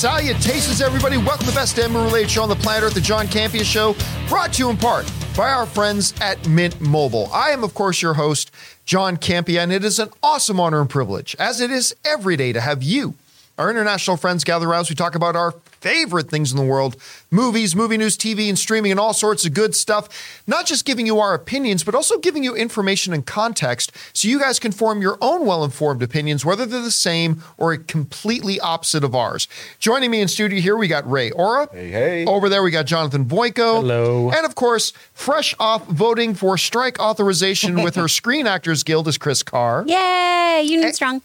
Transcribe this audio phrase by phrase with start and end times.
[0.00, 1.18] Salutations, everybody.
[1.18, 3.94] Welcome to the best Denver related show on the planet Earth, the John Campea Show,
[4.28, 5.04] brought to you in part
[5.36, 7.28] by our friends at Mint Mobile.
[7.34, 8.50] I am, of course, your host,
[8.86, 12.50] John Campea, and it is an awesome honor and privilege, as it is every day,
[12.54, 13.12] to have you,
[13.58, 16.96] our international friends, gather around as we talk about our favorite things in the world
[17.30, 20.42] movies, movie news, TV, and streaming, and all sorts of good stuff.
[20.46, 24.38] Not just giving you our opinions, but also giving you information and context so you
[24.38, 29.04] guys can form your own well informed opinions, whether they're the same or completely opposite
[29.04, 29.48] of ours.
[29.78, 31.68] Joining me in studio here, we got Ray Ora.
[31.72, 32.24] Hey, hey.
[32.26, 33.80] Over there, we got Jonathan Boyko.
[33.80, 34.30] Hello.
[34.30, 39.18] And of course, fresh off voting for strike authorization with her Screen Actors Guild is
[39.18, 39.84] Chris Carr.
[39.86, 41.22] Yay, Union Strong.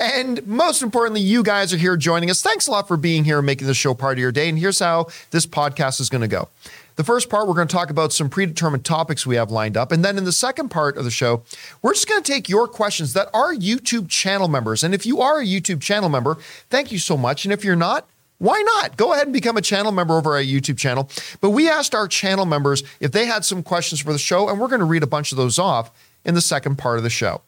[0.00, 2.40] And most importantly, you guys are here joining us.
[2.40, 4.48] Thanks a lot for being here and making this show part of your day.
[4.48, 6.48] And here's how this podcast is going to go.
[6.94, 9.92] The first part, we're going to talk about some predetermined topics we have lined up.
[9.92, 11.42] And then in the second part of the show,
[11.80, 14.82] we're just going to take your questions that are YouTube channel members.
[14.82, 16.38] And if you are a YouTube channel member,
[16.70, 17.44] thank you so much.
[17.44, 18.08] And if you're not,
[18.38, 18.96] why not?
[18.96, 21.10] Go ahead and become a channel member over our YouTube channel.
[21.40, 24.60] But we asked our channel members if they had some questions for the show, and
[24.60, 25.90] we're going to read a bunch of those off
[26.24, 27.42] in the second part of the show.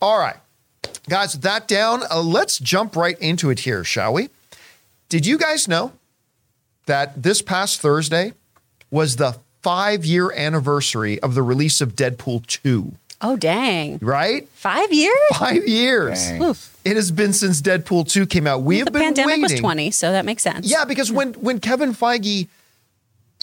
[0.00, 0.36] All right.
[1.08, 4.28] Guys, with that down, uh, let's jump right into it here, shall we?
[5.08, 5.92] Did you guys know
[6.86, 8.32] that this past Thursday
[8.90, 12.92] was the five year anniversary of the release of Deadpool 2?
[13.22, 13.98] Oh, dang.
[14.02, 14.48] Right?
[14.50, 15.16] Five years?
[15.36, 16.30] Five years.
[16.32, 16.76] Oof.
[16.84, 18.62] It has been since Deadpool 2 came out.
[18.62, 19.42] We have The been pandemic waiting.
[19.42, 20.66] was 20, so that makes sense.
[20.70, 22.46] Yeah, because when when Kevin Feige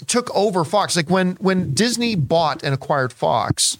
[0.06, 3.76] took over Fox, like when when Disney bought and acquired Fox,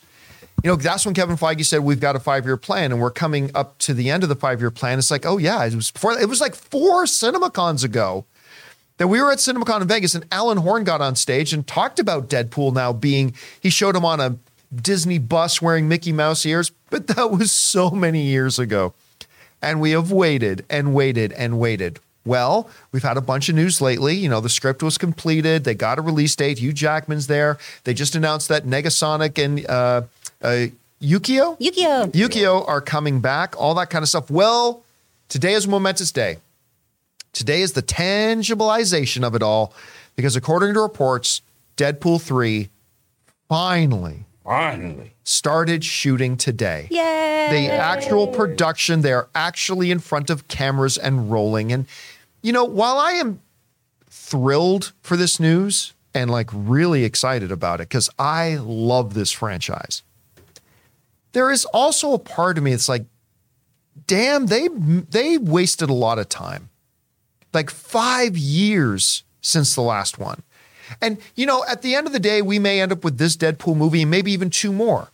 [0.65, 3.11] you know, that's when Kevin Feige said we've got a five year plan and we're
[3.11, 4.99] coming up to the end of the five year plan.
[4.99, 8.25] It's like, oh yeah, it was before, it was like four CinemaCons ago
[8.97, 11.99] that we were at CinemaCon in Vegas and Alan Horn got on stage and talked
[11.99, 14.39] about Deadpool now being he showed him on a
[14.75, 18.95] Disney bus wearing Mickey Mouse ears, but that was so many years ago.
[19.61, 21.99] And we have waited and waited and waited.
[22.25, 24.15] Well, we've had a bunch of news lately.
[24.15, 25.65] You know, the script was completed.
[25.65, 26.59] They got a release date.
[26.59, 27.59] Hugh Jackman's there.
[27.85, 30.03] They just announced that Negasonic and uh,
[30.45, 30.67] uh,
[31.03, 32.09] Yukio, Yu-Gi-Oh!
[32.13, 33.55] Yukio are coming back.
[33.59, 34.31] All that kind of stuff.
[34.31, 34.85] Well,
[35.29, 36.39] today is a momentous day.
[37.33, 39.75] Today is the tangibilization of it all,
[40.17, 41.43] because according to reports,
[41.77, 42.71] Deadpool three
[43.49, 45.13] finally Finally.
[45.25, 47.49] started shooting today Yay!
[47.51, 51.87] the actual production they're actually in front of cameras and rolling and
[52.43, 53.41] you know while i am
[54.09, 60.03] thrilled for this news and like really excited about it because i love this franchise
[61.35, 63.05] there is also a part of me that's like
[64.07, 66.71] damn they they wasted a lot of time
[67.53, 70.43] like five years since the last one
[71.01, 73.37] and you know at the end of the day we may end up with this
[73.37, 75.11] deadpool movie and maybe even two more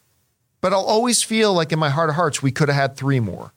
[0.60, 3.20] but I'll always feel like in my heart of hearts, we could have had three
[3.20, 3.52] more.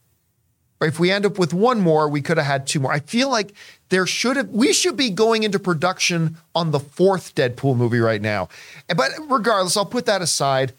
[0.79, 2.91] Or if we end up with one more, we could have had two more.
[2.91, 3.53] I feel like
[3.89, 8.21] there should have, we should be going into production on the fourth Deadpool movie right
[8.21, 8.49] now.
[8.87, 10.73] But regardless, I'll put that aside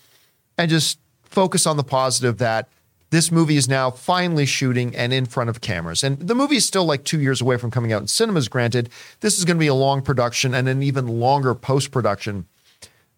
[0.59, 0.99] and just
[1.35, 2.69] focus on the positive that
[3.11, 6.03] this movie is now finally shooting and in front of cameras.
[6.03, 8.89] And the movie is still like two years away from coming out in cinemas, granted.
[9.21, 12.47] This is going to be a long production and an even longer post production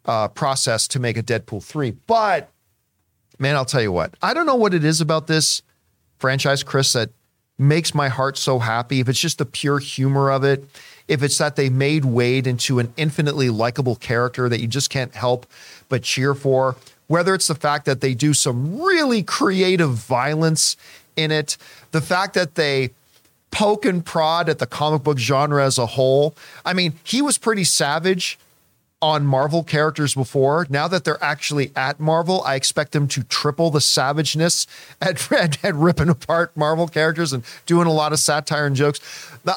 [0.05, 1.93] uh, process to make a Deadpool 3.
[2.07, 2.51] But
[3.39, 5.63] man, I'll tell you what, I don't know what it is about this
[6.19, 7.11] franchise, Chris, that
[7.59, 9.01] makes my heart so happy.
[9.01, 10.65] If it's just the pure humor of it,
[11.09, 15.15] if it's that they made Wade into an infinitely likable character that you just can't
[15.15, 15.47] help
[15.89, 16.77] but cheer for,
[17.09, 20.77] whether it's the fact that they do some really creative violence
[21.17, 21.57] in it,
[21.93, 22.91] the fact that they
[23.51, 26.35] poke and prod at the comic book genre as a whole.
[26.65, 28.39] I mean, he was pretty savage
[29.01, 30.67] on Marvel characters before.
[30.69, 34.67] Now that they're actually at Marvel, I expect them to triple the savageness
[35.01, 39.01] at, at, at ripping apart Marvel characters and doing a lot of satire and jokes.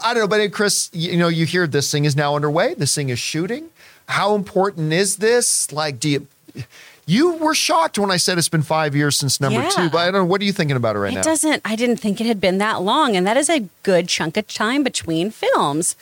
[0.04, 2.74] I don't know, but Chris, you know, you hear this thing is now underway.
[2.76, 3.70] This thing is shooting.
[4.08, 5.72] How important is this?
[5.72, 6.28] Like, do you?
[7.10, 9.70] You were shocked when I said it's been five years since number Yeah.
[9.70, 10.26] two, but I don't know.
[10.26, 11.22] What are you thinking about it right It now?
[11.22, 14.08] It doesn't, I didn't think it had been that long, and that is a good
[14.08, 15.96] chunk of time between films.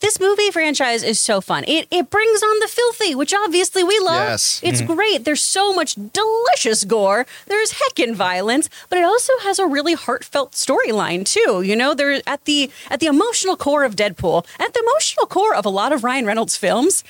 [0.00, 1.64] This movie franchise is so fun.
[1.66, 4.28] It it brings on the filthy, which obviously we love.
[4.28, 4.60] Yes.
[4.62, 4.94] It's mm-hmm.
[4.94, 5.24] great.
[5.24, 7.26] There's so much delicious gore.
[7.46, 11.62] There's heckin' violence, but it also has a really heartfelt storyline too.
[11.62, 15.54] You know, they're at the at the emotional core of Deadpool, at the emotional core
[15.54, 17.02] of a lot of Ryan Reynolds films.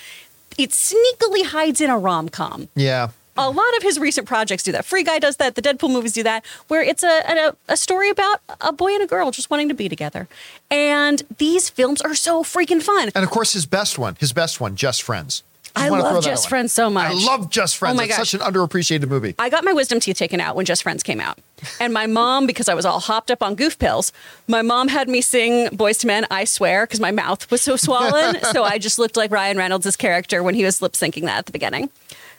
[0.57, 3.11] It sneakily hides in a rom com yeah.
[3.39, 4.85] A lot of his recent projects do that.
[4.85, 5.55] Free Guy does that.
[5.55, 9.03] The Deadpool movies do that, where it's a, a a story about a boy and
[9.03, 10.29] a girl just wanting to be together.
[10.71, 13.11] And these films are so freaking fun.
[13.15, 15.43] And of course, his best one, his best one, Just Friends.
[15.77, 16.47] I love Just.
[16.47, 17.11] Oh Friends so much.
[17.11, 17.95] I love Just Friends.
[17.95, 18.31] Oh my it's gosh.
[18.31, 19.35] such an underappreciated movie.
[19.39, 21.39] I got my wisdom teeth taken out when Just Friends came out.
[21.81, 24.13] And my mom, because I was all hopped up on goof pills,
[24.47, 27.77] my mom had me sing Boyz II Men, I Swear, because my mouth was so
[27.77, 28.43] swollen.
[28.53, 31.47] so I just looked like Ryan Reynolds' character when he was lip syncing that at
[31.47, 31.91] the beginning.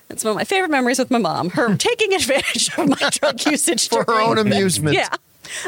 [0.10, 3.46] It's one of my favorite memories with my mom, her taking advantage of my drug
[3.46, 4.96] usage For her own amusement.
[4.96, 5.10] Yeah.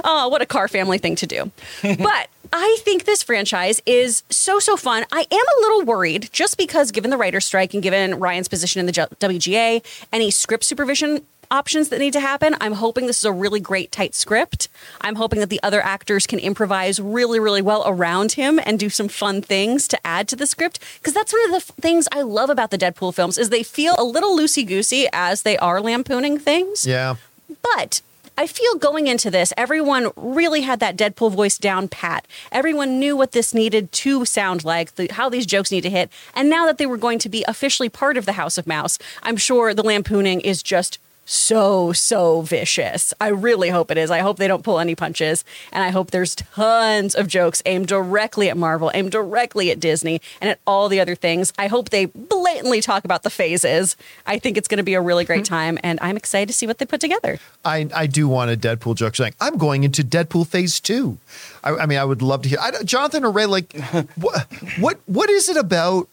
[0.04, 1.52] Oh, what a car family thing to do.
[1.82, 5.06] but I think this franchise is so, so fun.
[5.12, 8.80] I am a little worried just because, given the writer's strike and given Ryan's position
[8.80, 13.26] in the WGA, any script supervision options that need to happen, I'm hoping this is
[13.26, 14.70] a really great, tight script.
[15.02, 18.90] I'm hoping that the other actors can improvise really, really well around him and do
[18.90, 20.80] some fun things to add to the script.
[21.00, 23.64] Because that's one of the f- things I love about the Deadpool films is they
[23.64, 26.88] feel a little loosey goosey as they are lampooning things.
[26.88, 27.16] Yeah.
[27.62, 28.02] But
[28.38, 32.26] I feel going into this, everyone really had that Deadpool voice down pat.
[32.52, 36.10] Everyone knew what this needed to sound like, the, how these jokes need to hit.
[36.34, 38.98] And now that they were going to be officially part of the House of Mouse,
[39.22, 40.98] I'm sure the lampooning is just
[41.32, 43.14] so, so vicious.
[43.22, 44.12] I really hope it is.
[44.12, 45.46] I hope they don't pull any punches.
[45.72, 50.22] And I hope there's tons of jokes aimed directly at Marvel, aimed directly at Disney,
[50.42, 51.54] and at all the other things.
[51.58, 53.96] I hope they blatantly talk about the phases.
[54.28, 55.54] I think it's going to be a really great mm-hmm.
[55.54, 55.80] time.
[55.84, 57.40] And I'm excited to see what they put together.
[57.64, 61.18] I, I do want a Deadpool joke saying, I'm going into Deadpool phase two.
[61.64, 63.74] I, I mean, I would love to hear I, Jonathan or Ray, like,
[64.16, 64.48] what,
[64.80, 66.10] what, what is it about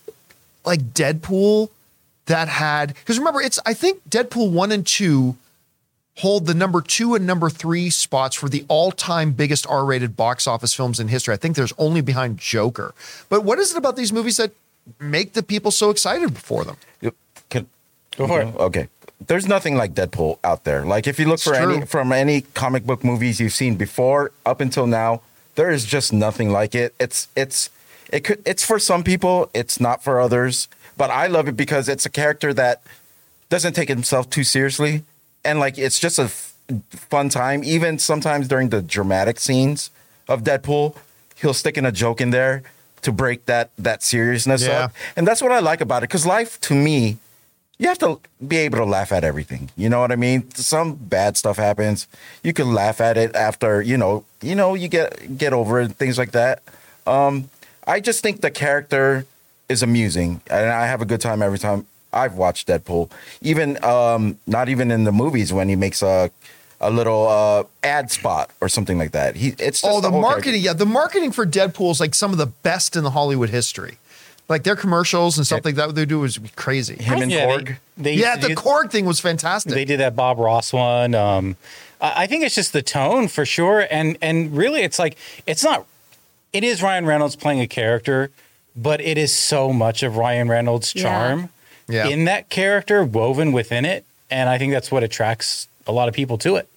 [0.65, 1.71] like Deadpool
[2.29, 5.37] that had, because remember, it's, I think Deadpool one and two
[6.17, 10.17] hold the number two and number three spots for the all time biggest R rated
[10.17, 11.35] box office films in history.
[11.35, 12.95] I think there's only behind Joker.
[13.29, 14.53] But what is it about these movies that
[14.99, 16.77] make the people so excited for them?
[17.01, 17.15] You-
[17.51, 17.67] Can,
[18.17, 18.47] Go for it.
[18.49, 18.61] Mm-hmm.
[18.61, 18.89] Okay.
[19.27, 20.85] There's nothing like Deadpool out there.
[20.85, 21.75] Like if you look for true.
[21.77, 25.23] any from any comic book movies you've seen before up until now,
[25.55, 26.95] there is just nothing like it.
[26.99, 27.71] It's it's
[28.13, 30.69] it could it's for some people, it's not for others.
[30.99, 32.83] But I love it because it's a character that
[33.49, 35.05] doesn't take himself too seriously,
[35.45, 36.53] and like it's just a f-
[36.91, 37.63] fun time.
[37.65, 39.91] Even sometimes during the dramatic scenes
[40.29, 40.97] of Deadpool,
[41.37, 42.63] he'll stick in a joke in there
[43.03, 44.85] to break that that seriousness Yeah.
[44.85, 46.09] up, and that's what I like about it.
[46.11, 47.17] Because life, to me,
[47.79, 49.71] you have to be able to laugh at everything.
[49.77, 50.51] You know what I mean?
[50.57, 52.09] Some bad stuff happens.
[52.43, 55.93] You can laugh at it after, you know, you know, you get get over it,
[55.93, 56.61] things like that.
[57.07, 57.49] Um,
[57.87, 59.25] I just think the character
[59.69, 63.11] is amusing, and I have a good time every time I've watched Deadpool.
[63.43, 66.31] Even um, not even in the movies when he makes a
[66.81, 69.37] a little uh, ad spot or something like that.
[69.37, 70.63] He it's just Oh, the whole marketing.
[70.63, 73.99] Yeah, the marketing for Deadpool is like some of the best in the Hollywood history.
[74.49, 76.95] Like their commercials and stuff like that, what they do is crazy.
[76.95, 77.15] character.
[77.17, 77.67] Him and Yeah, Korg.
[77.99, 79.75] they, they Yeah, the do- Korg thing was fantastic.
[79.75, 81.15] They did that Bob Ross one.
[81.15, 81.57] Um,
[82.01, 85.63] I I think it's just the tone for sure, and and really, it's like it's
[85.65, 85.85] not.
[86.55, 88.31] It is Ryan Reynolds playing a character,
[88.83, 91.03] but it is so much of Ryan Reynolds' Yeah.
[91.03, 91.49] charm
[91.89, 92.07] Yeah.
[92.09, 96.15] in that character woven within it, and I think that's what attracts a lot of
[96.15, 96.69] people to it.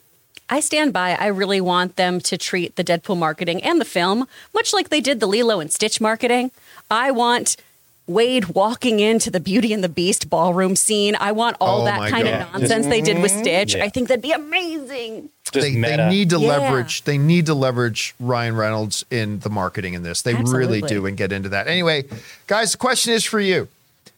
[0.49, 1.15] I stand by.
[1.15, 4.99] I really want them to treat the Deadpool marketing and the film much like they
[4.99, 6.51] did the Lilo and Stitch marketing.
[6.89, 7.55] I want
[8.11, 11.15] Wade walking into the Beauty and the Beast ballroom scene.
[11.19, 12.41] I want all Oh that kind God.
[12.41, 13.75] of nonsense they did with Stitch.
[13.75, 13.83] Yeah.
[13.85, 15.29] I think that'd be amazing.
[15.53, 16.47] They, they need to Yeah.
[16.47, 20.21] leverage they need to leverage Ryan Reynolds in the marketing in this.
[20.21, 21.67] They really do and get into that.
[21.67, 22.05] Anyway,
[22.47, 23.67] guys, the question is for you.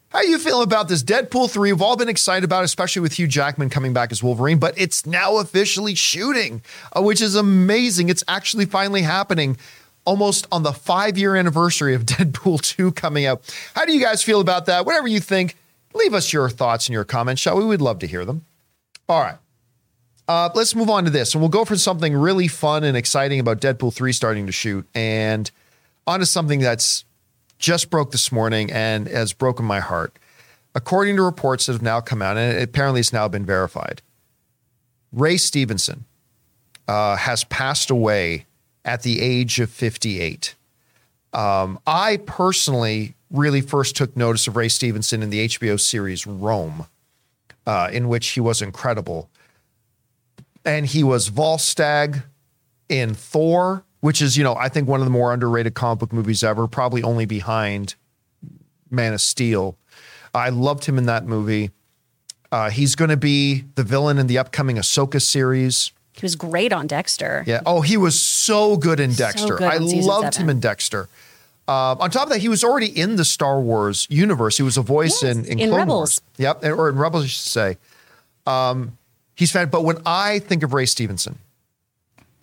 [0.09, 1.71] How you feel about this Deadpool 3?
[1.73, 4.75] We've all been excited about, it, especially with Hugh Jackman coming back as Wolverine, but
[4.77, 6.61] it's now officially shooting,
[6.95, 8.09] uh, which is amazing.
[8.09, 9.57] It's actually finally happening
[10.05, 13.41] almost on the five year anniversary of Deadpool 2 coming out.
[13.75, 14.85] How do you guys feel about that?
[14.85, 15.55] Whatever you think,
[15.93, 17.65] leave us your thoughts and your comments, shall we?
[17.65, 18.45] We'd love to hear them.
[19.07, 19.37] All right.
[20.27, 23.41] Uh, let's move on to this, and we'll go for something really fun and exciting
[23.41, 25.51] about Deadpool 3 starting to shoot, and
[26.07, 27.03] onto something that's
[27.59, 30.17] just broke this morning and has broken my heart.
[30.75, 34.01] According to reports that have now come out, and apparently it's now been verified,
[35.11, 36.05] Ray Stevenson
[36.87, 38.45] uh, has passed away
[38.85, 40.55] at the age of 58.
[41.33, 46.87] Um, I personally really first took notice of Ray Stevenson in the HBO series Rome,
[47.65, 49.29] uh, in which he was incredible
[50.65, 52.23] and he was Volstagg
[52.89, 56.13] in Thor, which is, you know, I think one of the more underrated comic book
[56.13, 57.95] movies ever, probably only behind
[58.89, 59.77] Man of Steel.
[60.33, 61.71] I loved him in that movie.
[62.51, 65.91] Uh, he's going to be the villain in the upcoming Ahsoka series.
[66.13, 67.43] He was great on Dexter.
[67.47, 67.61] Yeah.
[67.65, 69.55] Oh, he was so good in Dexter.
[69.55, 71.09] good I in season loved him in Dexter.
[71.67, 74.57] Uh, on top of that, he was already in the Star Wars universe.
[74.57, 75.97] He was a voice Yes, in, in, in Clone Rebels.
[75.97, 76.21] Wars.
[76.37, 77.77] Yep, or in Rebels, I should say.
[78.45, 78.97] Um,
[79.35, 79.69] he's fan.
[79.69, 81.39] But when I think of Ray Stevenson,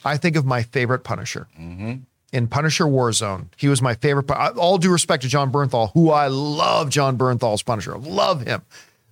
[0.05, 3.47] I think of my favorite Punisher, in Punisher Warzone.
[3.57, 4.31] He was my favorite.
[4.31, 7.99] All due respect to Jon Bernthal, who I love Jon Bernthal's Punisher.
[7.99, 8.63] Love him.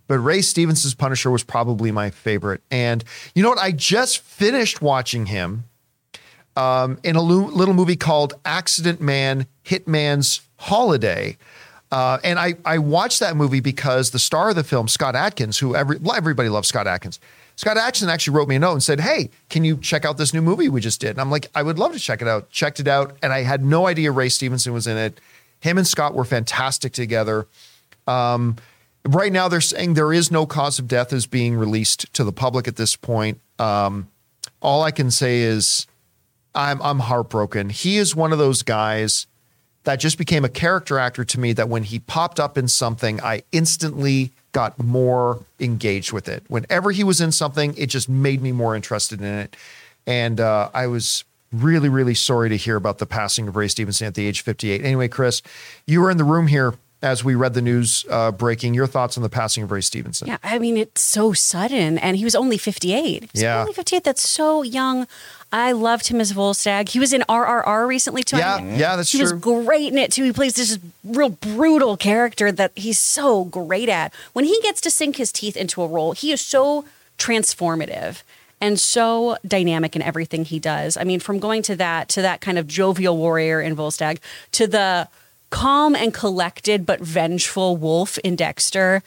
[0.08, 2.62] But Ray Stevenson's Punisher was probably my favorite.
[2.70, 3.58] And you know what?
[3.58, 5.64] I just finished watching him
[6.56, 11.36] um, in a lu- little movie called Accident Man Hitman's Holiday.
[11.92, 15.58] Uh, and I, I watched that movie because the star of the film, Scott Adkins,
[15.58, 17.20] who every, everybody loves Scott Adkins.
[17.56, 20.32] Scott Adkins actually wrote me a note and said, Hey, can you check out this
[20.32, 21.10] new movie we just did?
[21.10, 22.50] And I'm like, I would love to check it out.
[22.50, 23.16] Checked it out.
[23.22, 25.20] And I had no idea Ray Stevenson was in it.
[25.60, 27.46] Him and Scott were fantastic together.
[28.06, 28.56] Um,
[29.14, 32.32] right now, they're saying there is no cause of death is being released to the
[32.32, 33.40] public at this point.
[33.58, 34.08] Um,
[34.60, 35.86] all I can say is
[36.54, 37.70] I'm I'm heartbroken.
[37.70, 39.26] He is one of those guys
[39.84, 43.20] that just became a character actor to me that when he popped up in something,
[43.22, 46.42] I instantly got more engaged with it.
[46.48, 49.56] Whenever he was in something, it just made me more interested in it.
[50.06, 54.06] And uh, I was really, really sorry to hear about the passing of Ray Stevenson
[54.06, 54.84] at the age of 58.
[54.84, 55.42] Anyway, Chris,
[55.86, 58.74] you were in the room here as we read the news uh, breaking.
[58.74, 60.28] Your thoughts on the passing of Ray Stevenson?
[60.28, 61.98] Yeah, I mean, it's so sudden.
[61.98, 63.22] And he was only 58.
[63.22, 63.60] He was Yeah.
[63.60, 64.04] Only 58.
[64.04, 65.06] That's so young.
[65.50, 66.90] I loved him as Volstagg.
[66.90, 68.36] He was in RRR recently, too.
[68.36, 70.24] Yeah, I mean, yeah, that's he was great in it, too.
[70.24, 74.12] He plays this real brutal character that he's so great at.
[74.34, 76.84] When he gets to sink his teeth into a role, he is so
[77.16, 78.22] transformative
[78.60, 80.96] and so dynamic in everything he does.
[80.96, 84.18] I mean, from going to that to that kind of jovial warrior in Volstagg
[84.52, 85.08] to the
[85.50, 89.02] calm and collected but vengeful wolf in Dexter.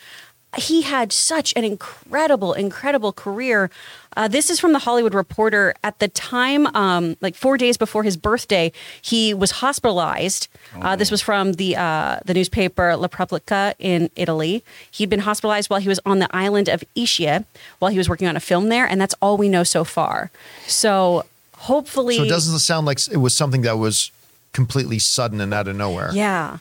[0.58, 3.70] He had such an incredible, incredible career.
[4.18, 5.74] Uh, this is from the Hollywood Reporter.
[5.82, 10.50] At the time, um, like four days before his birthday, he was hospitalized.
[10.82, 14.62] Uh, this was from the uh, the newspaper La Repubblica in Italy.
[14.92, 17.46] He'd been hospitalized while he was on the island of Ischia
[17.80, 20.32] while he was working on a film there, and that's all we know so far.
[20.68, 21.24] So
[21.56, 24.12] hopefully, So it doesn't sound like it was something that was
[24.54, 26.12] completely sudden and out of nowhere.
[26.14, 26.58] yeah.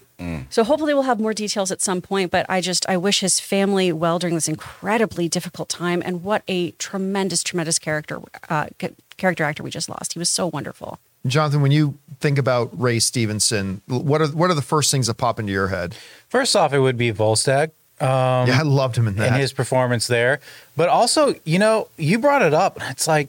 [0.51, 3.41] So hopefully we'll have more details at some point, but I just I wish his
[3.41, 8.21] family well during this incredibly difficult time and what a tremendous tremendous character
[8.51, 10.13] uh, ca- character actor we just lost.
[10.13, 10.99] He was so wonderful.
[11.27, 15.15] Jonathan, when you think about Ray Stevenson, what are what are the first things that
[15.15, 15.95] pop into your head?
[16.29, 17.71] First off, it would be Volstagg.
[18.01, 19.29] Um, yeah, I loved him in that.
[19.33, 20.41] and his performance there.
[20.77, 22.77] But also, you know, you brought it up.
[22.91, 23.29] It's like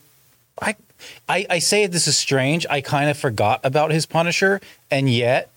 [0.62, 0.76] I
[1.30, 2.66] I, I say this is strange.
[2.70, 5.50] I kind of forgot about his Punisher, and yet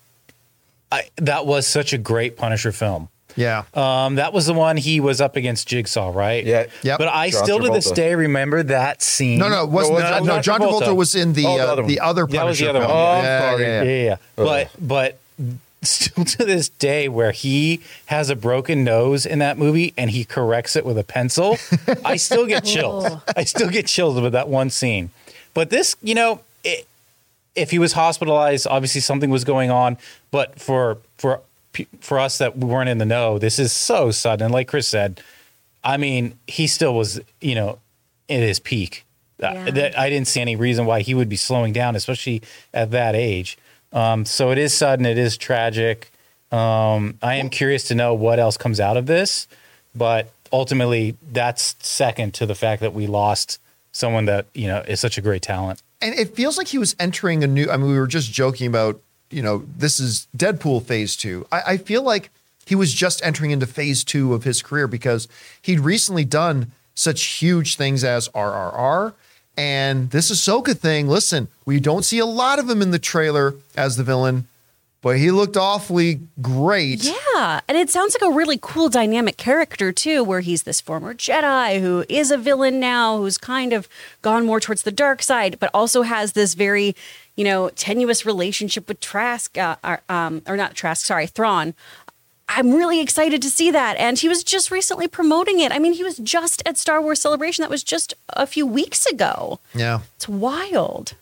[0.91, 3.09] I, that was such a great Punisher film.
[3.35, 6.45] yeah, Um, that was the one he was up against Jigsaw, right?
[6.45, 6.67] Yeah.
[6.83, 6.99] Yep.
[6.99, 9.39] But I John still to this day remember that scene.
[9.39, 9.99] no, no, it wasn't.
[9.99, 10.81] No, No, it no, John Travolta.
[10.83, 11.89] Travolta was in the Oh, the uh, other one.
[11.91, 12.91] the other That was the Punisher other film.
[12.91, 12.99] one.
[13.17, 13.63] Oh, Yeah, sorry.
[13.63, 13.89] yeah, yeah.
[13.91, 14.17] Yeah, yeah.
[14.37, 15.17] But but
[15.81, 20.23] still to this day, where he has a broken nose in that movie and he
[20.23, 21.57] corrects it with a pencil,
[22.05, 23.05] I still get chills.
[23.07, 23.21] Oh.
[23.35, 25.09] I still get chills with that one scene.
[25.55, 26.85] But this, you know, it,
[27.55, 29.97] if he was hospitalized, obviously something was going on.
[30.29, 31.41] But for for
[32.01, 34.51] for us that weren't in the know, this is so sudden.
[34.51, 35.21] Like Chris said,
[35.83, 37.79] I mean, he still was, you know,
[38.29, 39.03] at his peak.
[39.37, 39.69] Yeah.
[39.71, 42.41] that I didn't see any reason why he would be slowing down, especially
[42.73, 43.57] at that age.
[43.91, 45.05] Um, so it is sudden.
[45.05, 46.09] It is tragic.
[46.53, 49.47] Um, I am curious to know what else comes out of this,
[49.93, 53.59] but ultimately, that's second to the fact that we lost
[53.95, 55.81] someone that you know is such a great talent.
[56.01, 57.69] and it feels like he was entering a new.
[57.71, 58.99] I mean, we were just joking about
[59.31, 61.47] you know this is Deadpool phase two.
[61.51, 62.29] I, I feel like
[62.65, 65.27] he was just entering into phase two of his career because
[65.61, 69.13] he'd recently done such huge things as RRR
[69.57, 71.07] and this Ahsoka thing.
[71.07, 74.47] Listen, we don't see a lot of him in the trailer as the villain,
[75.05, 77.03] but he looked awfully great.
[77.03, 81.13] Yeah, and it sounds like a really cool dynamic character too, where he's this former
[81.13, 83.87] Jedi who is a villain now, who's kind of
[84.23, 86.95] gone more towards the dark side, but also has this very,
[87.35, 91.75] you know, tenuous relationship with Trask, uh, or, um, or not Trask, sorry, Thrawn.
[92.49, 95.71] I'm really excited to see that, and he was just recently promoting it.
[95.71, 97.61] I mean, he was just at Star Wars Celebration.
[97.61, 99.59] That was just a few weeks ago.
[99.75, 99.99] Yeah.
[100.15, 101.13] It's wild.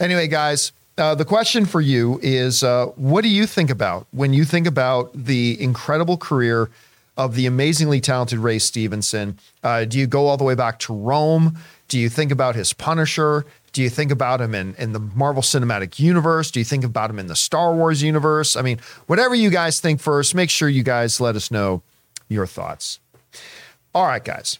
[0.00, 4.32] Anyway, guys, uh, the question for you is uh, what do you think about when
[4.32, 6.70] you think about the incredible career
[7.16, 9.38] of the amazingly talented Ray Stevenson?
[9.62, 11.58] Uh, do you go all the way back to Rome?
[11.88, 13.44] Do you think about his Punisher?
[13.72, 16.50] Do you think about him in, in the Marvel Cinematic Universe?
[16.50, 18.56] Do you think about him in the Star Wars universe?
[18.56, 21.82] I mean, whatever you guys think first, make sure you guys let us know
[22.28, 23.00] your thoughts.
[23.94, 24.58] All right, guys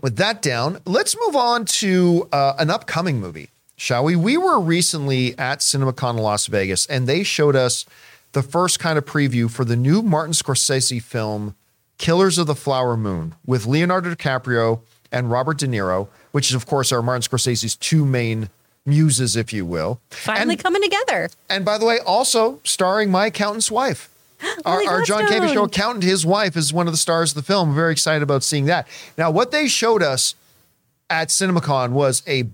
[0.00, 4.16] with that down, let's move on to uh, an upcoming movie, shall we?
[4.16, 7.86] We were recently at CinemaCon Las Vegas, and they showed us
[8.32, 11.54] the first kind of preview for the new Martin Scorsese film,
[11.98, 16.66] Killers of the Flower Moon, with Leonardo DiCaprio and Robert De Niro, which is, of
[16.66, 18.48] course, are Martin Scorsese's two main
[18.84, 20.00] muses, if you will.
[20.10, 21.28] Finally and, coming together.
[21.48, 24.08] and by the way, also starring my accountant's wife.
[24.44, 25.22] Oh our, Lily our John.
[25.28, 27.68] Campea show accountant, his wife is one of the stars of the film.
[27.68, 28.88] I'm very excited about seeing that.
[29.16, 30.34] Now, what they showed us
[31.08, 32.48] at CinemaCon was a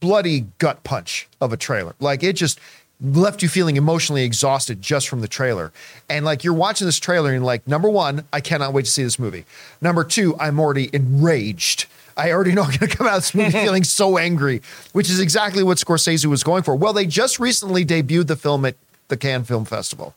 [0.00, 1.94] bloody gut punch of a trailer.
[2.00, 2.58] Like it just
[3.02, 5.72] left you feeling emotionally exhausted just from the trailer.
[6.08, 9.02] And like you're watching this trailer and like, number one, I cannot wait to see
[9.02, 9.44] this movie.
[9.80, 11.86] Number two, I'm already enraged.
[12.16, 14.60] I already know I'm going to come out of this movie feeling so angry,
[14.92, 16.76] which is exactly what Scorsese was going for.
[16.76, 18.76] Well, they just recently debuted the film at
[19.08, 20.14] the Cannes Film Festival.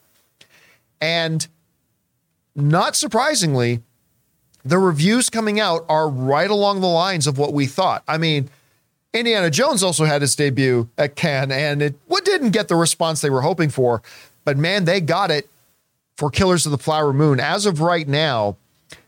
[0.99, 1.47] And
[2.55, 3.81] not surprisingly,
[4.65, 8.03] the reviews coming out are right along the lines of what we thought.
[8.07, 8.49] I mean,
[9.13, 13.21] Indiana Jones also had its debut at Cannes, and it what didn't get the response
[13.21, 14.01] they were hoping for,
[14.43, 15.47] but man, they got it
[16.17, 17.39] for Killers of the Flower Moon.
[17.39, 18.57] As of right now,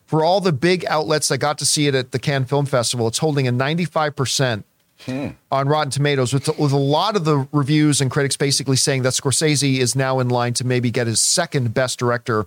[0.06, 3.08] for all the big outlets that got to see it at the Cannes Film Festival,
[3.08, 4.64] it's holding a 95%
[5.06, 5.28] hmm.
[5.52, 9.14] on Rotten Tomatoes, with, with a lot of the reviews and critics basically saying that
[9.14, 12.46] Scorsese is now in line to maybe get his second Best Director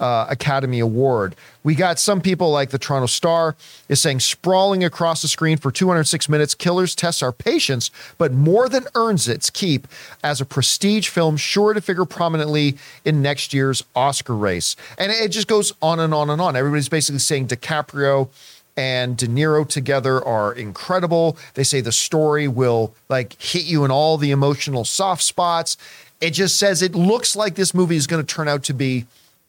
[0.00, 1.34] uh, Academy Award.
[1.62, 3.56] We got some people like the Toronto Star
[3.88, 8.68] is saying sprawling across the screen for 206 minutes, Killers tests our patience, but more
[8.68, 9.88] than earns its keep
[10.22, 14.76] as a prestige film sure to figure prominently in next year's Oscar race.
[14.98, 16.56] And it just goes on and on and on.
[16.56, 18.28] Everybody's basically saying DiCaprio
[18.76, 21.36] and De Niro together are incredible.
[21.54, 25.76] They say the story will like hit you in all the emotional soft spots.
[26.20, 29.06] It just says it looks like this movie is going to turn out to be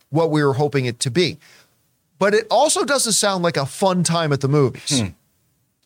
[0.10, 1.38] what we were hoping it to be.
[2.20, 5.00] But it also doesn't sound like a fun time at the movies.
[5.00, 5.08] Hmm.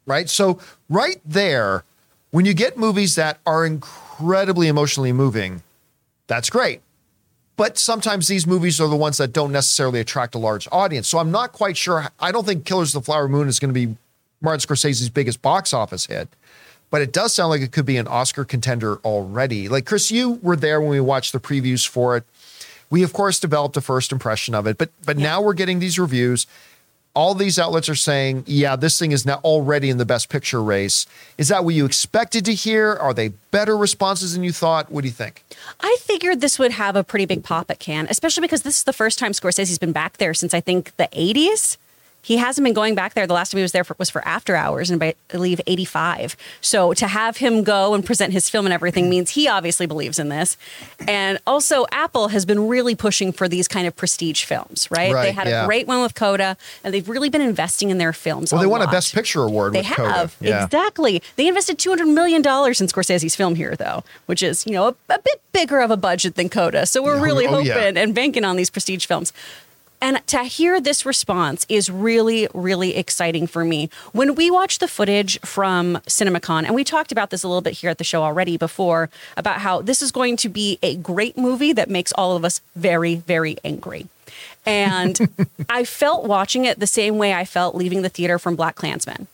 [0.05, 0.29] Right?
[0.29, 0.59] So,
[0.89, 1.83] right there,
[2.31, 5.63] when you get movies that are incredibly emotionally moving,
[6.27, 6.81] that's great.
[7.57, 11.07] But sometimes these movies are the ones that don't necessarily attract a large audience.
[11.07, 12.07] So I'm not quite sure.
[12.19, 13.95] I don't think Killers of the Flower Moon is going to be
[14.41, 16.29] Martin Scorsese's biggest box office hit,
[16.89, 19.69] but it does sound like it could be an Oscar contender already.
[19.69, 22.23] Like, Chris, you were there when we watched the previews for it.
[22.91, 25.97] We, of course, developed a first impression of it, but but now we're getting these
[25.97, 26.45] reviews.
[27.13, 30.63] All these outlets are saying, yeah, this thing is now already in the best picture
[30.63, 31.05] race.
[31.37, 32.93] Is that what you expected to hear?
[32.93, 34.89] Are they better responses than you thought?
[34.89, 35.43] What do you think?
[35.81, 38.83] I figured this would have a pretty big pop at Cannes, especially because this is
[38.85, 41.75] the first time Scorsese's been back there since I think the 80s.
[42.21, 43.25] He hasn't been going back there.
[43.25, 46.35] The last time he was there for, was for After Hours, and I believe 85.
[46.61, 50.19] So to have him go and present his film and everything means he obviously believes
[50.19, 50.55] in this.
[51.07, 55.11] And also, Apple has been really pushing for these kind of prestige films, right?
[55.13, 55.63] Right, they had yeah.
[55.63, 58.51] a great one with Coda, and they've really been investing in their films.
[58.51, 58.91] Well, they won a.
[58.91, 60.11] Best Picture award They with Coda.
[60.11, 60.65] have Yeah.
[60.65, 61.21] exactly.
[61.37, 64.87] They invested two hundred million dollars in Scorsese's film here, though, which is you know
[64.89, 66.85] a, a bit bigger of a budget than Coda.
[66.85, 67.91] So we're Oh, really oh, hoping yeah.
[67.95, 69.31] and banking on these prestige films.
[70.01, 73.89] And to hear this response is really, really exciting for me.
[74.13, 77.73] When we watched the footage from CinemaCon, and we talked about this a little bit
[77.73, 81.37] here at the show already before, about how this is going to be a great
[81.37, 84.07] movie that makes all of us very, very angry.
[84.65, 85.19] And
[85.69, 89.27] I felt watching it the same way I felt leaving the theater from BlacKkKlansman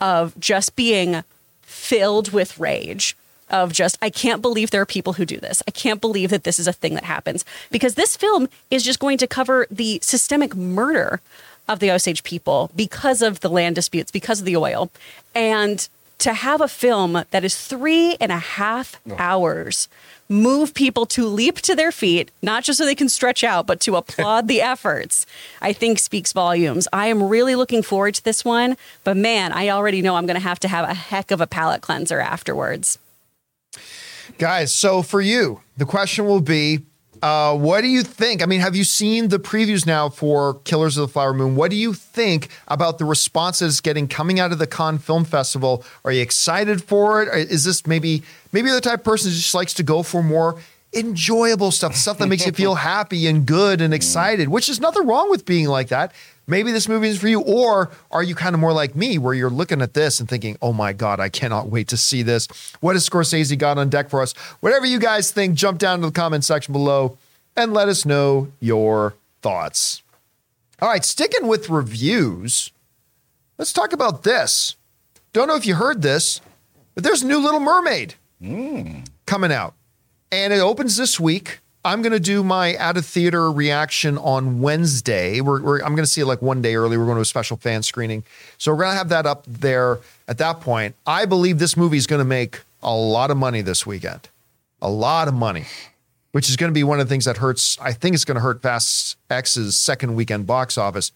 [0.00, 1.24] of just being
[1.62, 3.16] filled with rage
[3.50, 5.62] of just I can't believe there are people who do this.
[5.66, 8.98] I can't believe that this is a thing that happens because this film is just
[8.98, 11.20] going to cover the systemic murder
[11.68, 14.90] of the Osage people because of the land disputes, because of the oil.
[15.34, 19.88] And to have a film that is three and a half hours
[20.28, 23.80] move people to leap to their feet, not just so they can stretch out, but
[23.80, 25.26] to applaud the efforts,
[25.60, 26.88] I think speaks volumes.
[26.92, 30.40] I am really looking forward to this one, but man, I already know I'm going
[30.40, 32.98] to have to have a heck of a palate cleanser afterwards.
[34.38, 36.80] Guys, so for you, the question will be
[37.22, 38.42] uh, what do you think?
[38.42, 41.56] I mean, have you seen the previews now for Killers of the Flower Moon?
[41.56, 45.84] What do you think about the responses getting coming out of the Cannes Film Festival?
[46.04, 47.28] Are you excited for it?
[47.28, 50.22] Or Is this maybe maybe the type of person who just likes to go for
[50.22, 50.58] more
[50.92, 55.06] enjoyable stuff, stuff that makes you feel happy and good and excited, which is nothing
[55.06, 56.12] wrong with being like that.
[56.46, 59.34] Maybe this movie is for you, or are you kind of more like me, where
[59.34, 62.46] you're looking at this and thinking, "Oh my God, I cannot wait to see this."
[62.80, 64.32] What has Scorsese got on deck for us?
[64.60, 67.18] Whatever you guys think, jump down to the comment section below
[67.56, 70.02] and let us know your thoughts.
[70.80, 72.70] All right, sticking with reviews,
[73.58, 74.76] let's talk about this.
[75.32, 76.40] Don't know if you heard this,
[76.94, 79.00] but there's a new Little Mermaid hmm.
[79.26, 79.74] coming out,
[80.30, 81.60] and it opens this week.
[81.86, 85.40] I'm going to do my out of theater reaction on Wednesday.
[85.40, 86.96] We're, we're, I'm going to see it like one day early.
[86.98, 88.24] We're going to a special fan screening.
[88.58, 90.96] So we're going to have that up there at that point.
[91.06, 94.28] I believe this movie is going to make a lot of money this weekend.
[94.82, 95.66] A lot of money.
[96.32, 97.78] which is going to be one of the things that hurts.
[97.80, 101.10] I think it's going to hurt Fast X's second weekend box office.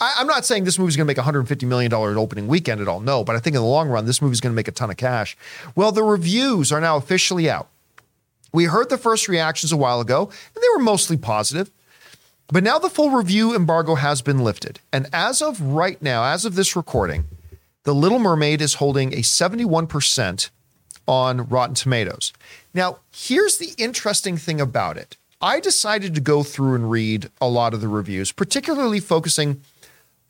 [0.00, 2.98] I, I'm not saying this movie's going to make $150 million opening weekend at all.
[2.98, 4.90] No, but I think in the long run, this movie's going to make a ton
[4.90, 5.36] of cash.
[5.76, 7.68] Well, the reviews are now officially out.
[8.54, 11.72] We heard the first reactions a while ago, and they were mostly positive.
[12.46, 14.78] But now the full review embargo has been lifted.
[14.92, 17.24] And as of right now, as of this recording,
[17.82, 20.50] The Little Mermaid is holding a 71%
[21.08, 22.32] on Rotten Tomatoes.
[22.72, 25.16] Now, here's the interesting thing about it.
[25.40, 29.62] I decided to go through and read a lot of the reviews, particularly focusing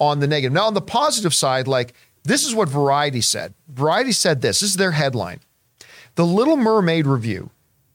[0.00, 0.54] on the negative.
[0.54, 3.52] Now, on the positive side, like this is what Variety said.
[3.68, 5.40] Variety said this this is their headline
[6.14, 7.50] The Little Mermaid review.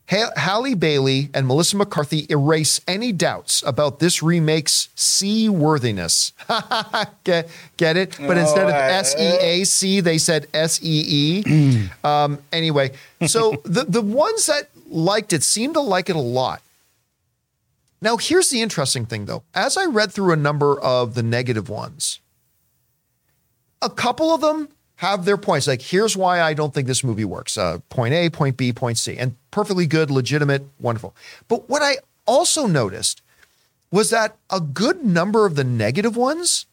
[0.10, 6.34] Ha- Halle Bailey and Melissa McCarthy erase any doubts about this remake's seaworthiness.
[7.24, 8.18] get, get it?
[8.20, 11.90] But instead of S E A C, they said S E E.
[12.04, 12.92] Um, Anyway,
[13.28, 16.62] so the, the ones that liked it seemed to like it a lot.
[18.02, 19.44] Now, here's the interesting thing though.
[19.54, 22.20] As I read through a number of the negative ones,
[23.82, 24.70] a couple of them
[25.00, 25.66] have their points.
[25.66, 27.58] Like, here's why I don't think this movie works.
[27.58, 31.16] Uh, point A, point B, point C, and perfectly good, legitimate, wonderful.
[31.48, 33.22] But what I also noticed
[33.94, 36.66] was that a good number of the negative ones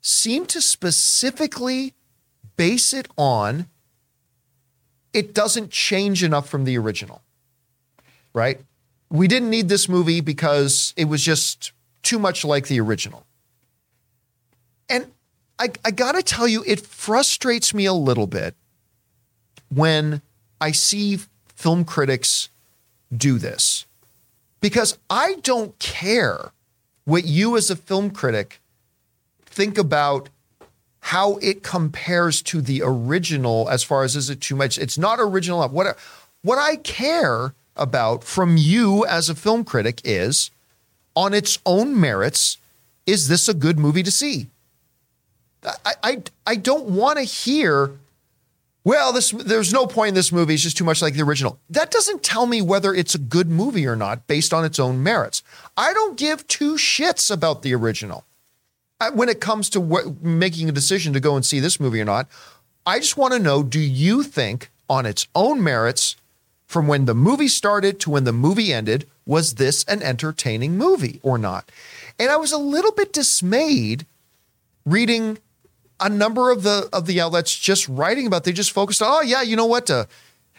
[0.00, 1.94] seem to specifically
[2.56, 3.68] base it on
[5.12, 7.22] it doesn't change enough from the original,
[8.34, 8.60] right?
[9.10, 11.70] We didn't need this movie because it was just
[12.02, 13.24] too much like the original.
[15.58, 18.54] I, I got to tell you, it frustrates me a little bit
[19.68, 20.22] when
[20.60, 21.18] I see
[21.48, 22.48] film critics
[23.14, 23.86] do this.
[24.60, 26.52] Because I don't care
[27.04, 28.60] what you as a film critic
[29.44, 30.28] think about
[31.00, 34.78] how it compares to the original as far as is it too much.
[34.78, 35.96] It's not original what
[36.42, 40.50] what i care about from you as a film critic is
[41.14, 42.58] on its own merits
[43.06, 44.48] is this a good movie to see
[45.64, 47.92] i i, I don't want to hear
[48.84, 51.58] well this there's no point in this movie it's just too much like the original.
[51.68, 55.02] That doesn't tell me whether it's a good movie or not based on its own
[55.02, 55.42] merits.
[55.76, 58.24] I don't give two shits about the original.
[59.00, 62.04] I- when it comes to making a decision to go and see this movie or
[62.04, 62.28] not,
[62.86, 66.16] I just want to know do you think, on its own merits,
[66.66, 71.20] from when the movie started to when the movie ended, was this an entertaining movie
[71.22, 71.70] or not?
[72.18, 74.06] And I was a little bit dismayed
[74.86, 75.38] reading
[76.00, 79.22] a number of the of the outlets just writing about they just focused on oh
[79.22, 80.04] yeah you know what uh,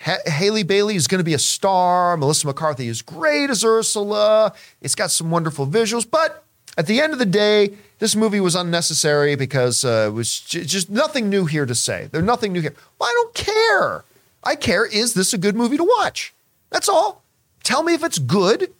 [0.02, 2.17] ha- Halle Bailey is going to be a star.
[2.17, 4.54] Melissa McCarthy is great as Ursula.
[4.82, 6.10] It's got some wonderful visuals.
[6.10, 6.43] But
[6.78, 10.63] at the end of the day this movie was unnecessary because uh, it was j-
[10.63, 12.08] just nothing new here to say.
[12.12, 12.75] There's nothing new here.
[12.97, 14.06] Well, I don't care.
[14.43, 16.34] I care is this a good movie to watch?
[16.69, 17.21] That's all.
[17.63, 18.73] Tell me if it's good.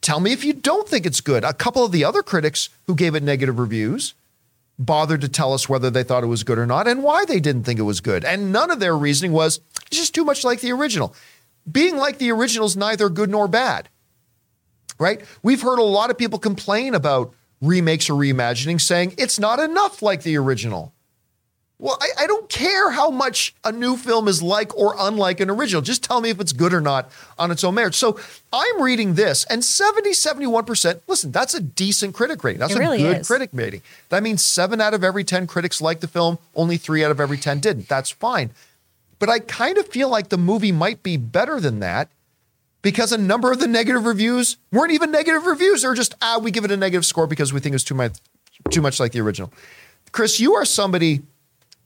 [0.00, 1.44] Tell me if you don't think it's good.
[1.44, 4.14] A couple of the other critics who gave it negative reviews
[4.78, 7.40] bothered to tell us whether they thought it was good or not and why they
[7.40, 8.24] didn't think it was good.
[8.24, 11.14] And none of their reasoning was it's just too much like the original.
[11.70, 13.88] Being like the original is neither good nor bad,
[14.98, 15.22] right?
[15.42, 20.02] We've heard a lot of people complain about remakes or reimagining saying it's not enough
[20.02, 20.92] like the original.
[21.80, 25.50] Well, I, I don't care how much a new film is like or unlike an
[25.50, 25.82] original.
[25.82, 27.94] Just tell me if it's good or not on its own merit.
[27.94, 28.18] So
[28.52, 32.60] I'm reading this, and 70, 71%, listen, that's a decent critic rating.
[32.60, 33.26] That's a good is.
[33.26, 33.82] critic rating.
[34.08, 37.20] That means seven out of every 10 critics liked the film, only three out of
[37.20, 37.88] every 10 didn't.
[37.88, 38.50] That's fine.
[39.18, 42.08] But I kind of feel like the movie might be better than that
[42.82, 45.82] because a number of the negative reviews weren't even negative reviews.
[45.82, 47.94] They're just, ah, we give it a negative score because we think it was too
[47.94, 48.12] much,
[48.70, 49.52] too much like the original.
[50.12, 51.22] Chris, you are somebody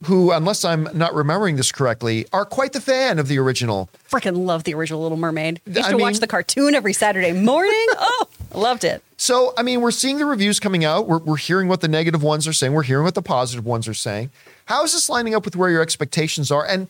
[0.04, 3.88] who, unless I'm not remembering this correctly, are quite the fan of the original.
[4.08, 5.60] Freaking love the original Little Mermaid.
[5.66, 7.72] Used I to watch the cartoon every Saturday morning.
[7.98, 9.02] oh, loved it.
[9.16, 11.08] So, I mean, we're seeing the reviews coming out.
[11.08, 12.72] We're, we're hearing what the negative ones are saying.
[12.72, 14.30] We're hearing what the positive ones are saying.
[14.66, 16.64] How is this lining up with where your expectations are?
[16.64, 16.86] And,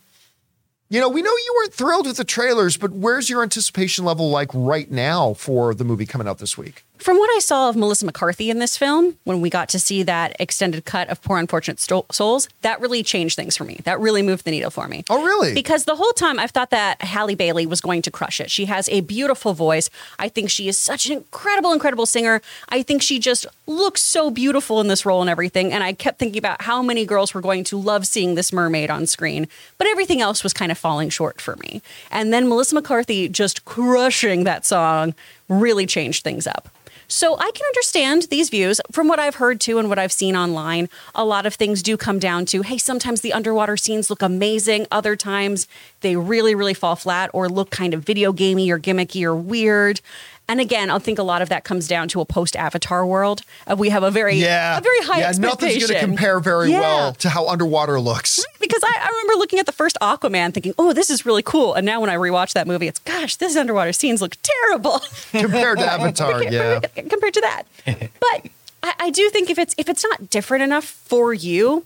[0.90, 4.29] you know, we know you weren't thrilled with the trailers, but where's your anticipation level
[4.29, 6.85] like right now for the movie coming out this week?
[6.99, 10.03] From what I saw of Melissa McCarthy in this film, when we got to see
[10.03, 13.81] that extended cut of Poor Unfortunate Sto- Souls, that really changed things for me.
[13.85, 15.05] That really moved the needle for me.
[15.09, 15.55] Oh, really?
[15.55, 18.51] Because the whole time I've thought that Halle Bailey was going to crush it.
[18.51, 19.91] She has a beautiful voice.
[20.19, 22.43] I think she is such an incredible, incredible singer.
[22.69, 25.73] I think she just looks so beautiful in this role and everything.
[25.73, 28.91] And I kept thinking about how many girls were going to love seeing this mermaid
[28.91, 29.47] on screen,
[29.79, 31.81] but everything else was kind of falling short for me.
[32.11, 35.15] And then Melissa McCarthy just crushing that song
[35.49, 36.69] really changed things up.
[37.11, 38.83] So I can understand these views.
[38.92, 41.97] From what I've heard too and what I've seen online, a lot of things do
[41.97, 45.66] come down to hey, sometimes the underwater scenes look amazing, other times
[46.03, 50.03] they really, really fall flat or look kind of video gamey or gimmicky or weird.
[50.51, 53.43] And again, I think a lot of that comes down to a post Avatar world.
[53.67, 54.79] Uh, we have a very, Yeah.
[54.79, 55.43] a very high yeah, expectation.
[55.69, 56.81] nothing's going to compare very Yeah.
[56.81, 58.43] well to how underwater looks.
[58.59, 61.75] because I, I remember looking at the first Aquaman thinking, oh, this is really cool.
[61.75, 65.01] And now when I rewatch that movie, it's, gosh, this underwater scenes look terrible
[65.33, 66.81] compared to Avatar, yeah.
[66.97, 67.63] compared to that.
[67.85, 68.51] But
[68.83, 71.85] I, I do think if it's if it's not different enough for you,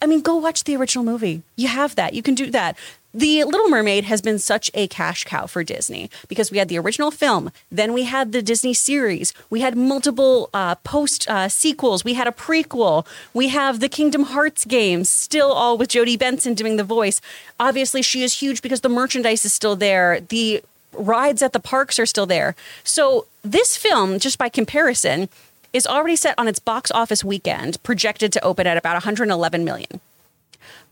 [0.00, 1.42] I mean, go watch the original movie.
[1.56, 2.14] You have that.
[2.14, 2.76] You can do that.
[3.12, 6.78] The Little Mermaid has been such a cash cow for Disney because we had the
[6.78, 12.04] original film, then we had the Disney series, we had multiple uh, post uh, sequels,
[12.04, 16.54] we had a prequel, we have the Kingdom Hearts games, still all with Jodi Benson
[16.54, 17.20] doing the voice.
[17.58, 20.20] Obviously, she is huge because the merchandise is still there.
[20.20, 22.54] The rides at the parks are still there.
[22.84, 25.28] So this film, just by comparison,
[25.72, 30.00] is already set on its box office weekend, projected to open at about 111 million.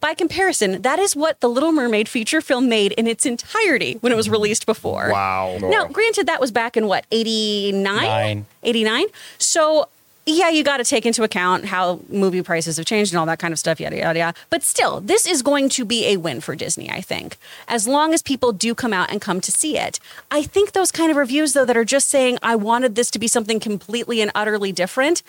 [0.00, 4.12] By comparison, that is what the Little Mermaid feature film made in its entirety when
[4.12, 5.10] it was released before.
[5.10, 5.58] Wow.
[5.60, 8.46] Now, granted, that was back in what, 89?
[8.62, 9.06] 89?
[9.38, 9.88] So,
[10.24, 13.40] yeah, you got to take into account how movie prices have changed and all that
[13.40, 14.38] kind of stuff, yada, yada, yada.
[14.50, 18.14] But still, this is going to be a win for Disney, I think, as long
[18.14, 19.98] as people do come out and come to see it.
[20.30, 23.18] I think those kind of reviews, though, that are just saying, I wanted this to
[23.18, 25.22] be something completely and utterly different,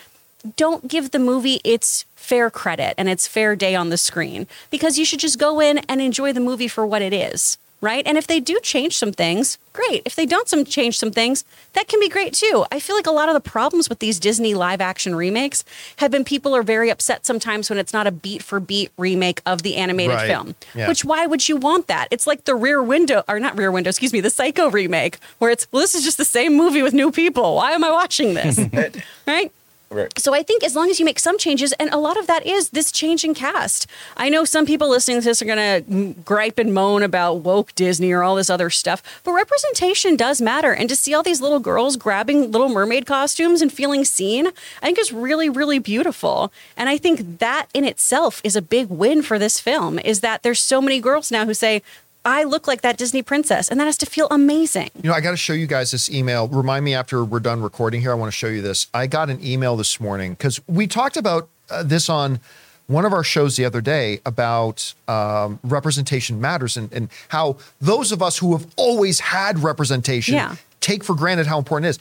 [0.56, 4.98] don't give the movie its fair credit and its fair day on the screen because
[4.98, 8.06] you should just go in and enjoy the movie for what it is, right?
[8.06, 10.02] And if they do change some things, great.
[10.06, 12.66] If they don't some change some things, that can be great too.
[12.72, 15.64] I feel like a lot of the problems with these Disney live action remakes
[15.98, 19.42] have been people are very upset sometimes when it's not a beat for beat remake
[19.46, 20.28] of the animated Right.
[20.28, 20.56] film.
[20.76, 20.88] Yeah.
[20.88, 22.08] Which why would you want that?
[22.12, 25.52] It's like the Rear Window or not Rear Window, excuse me, the Psycho remake where
[25.52, 27.56] it's well this is just the same movie with new people.
[27.56, 28.60] Why am I watching this?
[29.28, 29.52] right?
[29.92, 30.20] Right.
[30.20, 32.46] So I think as long as you make some changes, and a lot of that
[32.46, 33.88] is this change in cast.
[34.16, 37.74] I know some people listening to this are going to gripe and moan about woke
[37.74, 40.74] Disney or all this other stuff, but representation does matter.
[40.74, 44.50] And to see all these little girls grabbing Little Mermaid costumes and feeling seen,
[44.84, 46.54] I think is really, really beautiful.
[46.78, 49.98] And I think that in itself is a big win for this film.
[49.98, 51.82] Is that there's so many girls now who say.
[52.26, 54.90] I look like that Disney princess, and that has to feel amazing.
[55.02, 56.48] You know, I got to show you guys this email.
[56.48, 58.12] Remind me after we're done recording here.
[58.12, 58.88] I want to show you this.
[58.94, 62.40] I got an email this morning because we talked about uh, this on
[62.88, 68.12] one of our shows the other day about um, representation matters and, and how those
[68.12, 70.56] of us who have always had representation Yeah.
[70.82, 72.00] take for granted how important it is.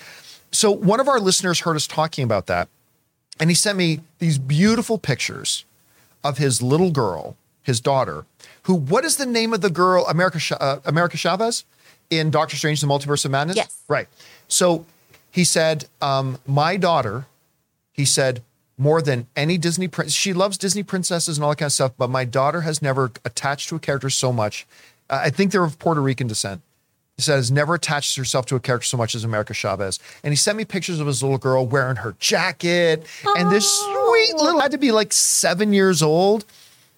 [0.50, 2.68] So, one of our listeners heard us talking about that,
[3.38, 5.64] and he sent me these beautiful pictures
[6.24, 8.24] of his little girl, his daughter,
[8.68, 11.64] who, what is the name of the girl, America, uh, America Chavez
[12.10, 13.56] in Doctor Strange, the Multiverse of Madness?
[13.56, 13.82] Yes.
[13.88, 14.08] Right.
[14.46, 14.84] So
[15.30, 17.24] he said, um, my daughter,
[17.92, 18.42] he said,
[18.76, 21.92] more than any Disney prince, she loves Disney princesses and all that kind of stuff,
[21.96, 24.66] but my daughter has never attached to a character so much.
[25.08, 26.60] Uh, I think they're of Puerto Rican descent.
[27.16, 29.98] He said has never attached herself to a character so much as America Chavez.
[30.22, 34.36] And he sent me pictures of his little girl wearing her jacket and this sweet
[34.36, 36.44] little had to be like seven years old.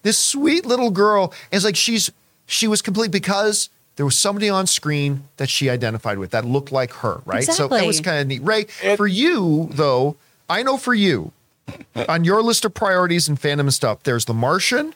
[0.03, 2.11] This sweet little girl is like she's
[2.45, 6.71] she was complete because there was somebody on screen that she identified with that looked
[6.71, 7.39] like her, right?
[7.39, 7.63] Exactly.
[7.63, 8.41] So that was kind of neat.
[8.43, 8.63] Ray,
[8.95, 10.15] for you though,
[10.49, 11.31] I know for you,
[12.09, 14.93] on your list of priorities and fandom and stuff, there's The Martian,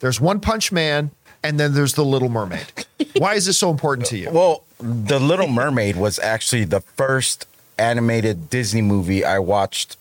[0.00, 1.10] there's One Punch Man,
[1.42, 2.66] and then there's The Little Mermaid.
[3.16, 4.30] Why is this so important to you?
[4.30, 7.46] Well, The Little Mermaid was actually the first
[7.78, 9.96] animated Disney movie I watched.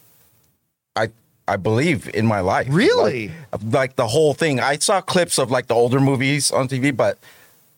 [1.49, 2.67] I believe in my life.
[2.69, 3.31] Really?
[3.51, 4.59] Like, like the whole thing.
[4.59, 7.17] I saw clips of like the older movies on TV, but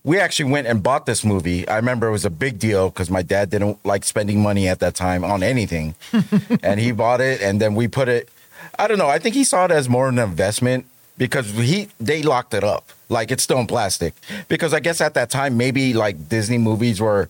[0.04, 1.68] we actually went and bought this movie.
[1.68, 4.80] I remember it was a big deal because my dad didn't like spending money at
[4.80, 5.96] that time on anything,
[6.64, 8.30] and he bought it, and then we put it.
[8.78, 9.10] I don't know.
[9.10, 10.86] I think he saw it as more of an investment
[11.18, 14.16] because he they locked it up like it's still in plastic
[14.48, 17.30] because I guess at that time maybe like Disney movies were,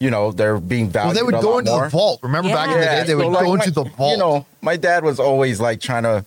[0.00, 1.14] you know, they're being valued.
[1.14, 1.84] Well, they would go into more.
[1.84, 2.20] the vault.
[2.22, 4.12] Remember back in the day, they so, would like, go my- into the vault.
[4.12, 6.24] You know, my dad was always like trying to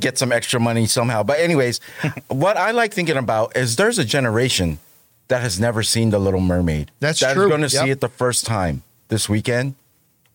[0.00, 1.22] get some extra money somehow.
[1.22, 1.80] But anyways,
[2.28, 4.78] what I like thinking about is there's a generation
[5.28, 6.90] that has never seen The Little Mermaid.
[7.00, 7.48] That's That's true.
[7.48, 7.84] going to Yep.
[7.84, 9.74] see it the first time this weekend,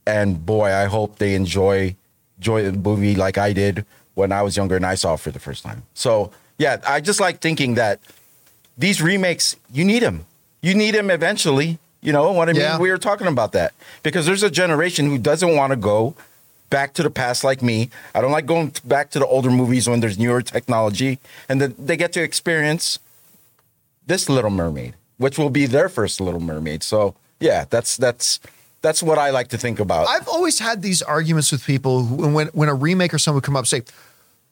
[0.06, 1.96] and boy, I hope they enjoy
[2.38, 5.32] enjoy the movie like I did when I was younger and I saw it for
[5.32, 5.84] the first time.
[5.96, 8.00] So yeah, I just like thinking that
[8.78, 10.26] these remakes, you need them.
[10.62, 11.80] You need them eventually.
[12.08, 12.62] You know what I mean?
[12.62, 12.80] Yeah.
[12.80, 16.16] We were talking about that because there's a generation who doesn't want to go
[16.70, 17.90] back to the past like me.
[18.16, 21.98] I don't like going back to the older movies when there's newer technology and they
[21.98, 23.00] get to experience
[24.06, 26.82] this Little Mermaid, which will be their first Little Mermaid.
[26.82, 28.40] So yeah, that's that's
[28.82, 30.08] That's what I like to think about.
[30.08, 33.44] I've always had these arguments with people who, when when a remake or someone would
[33.44, 33.82] come up and say,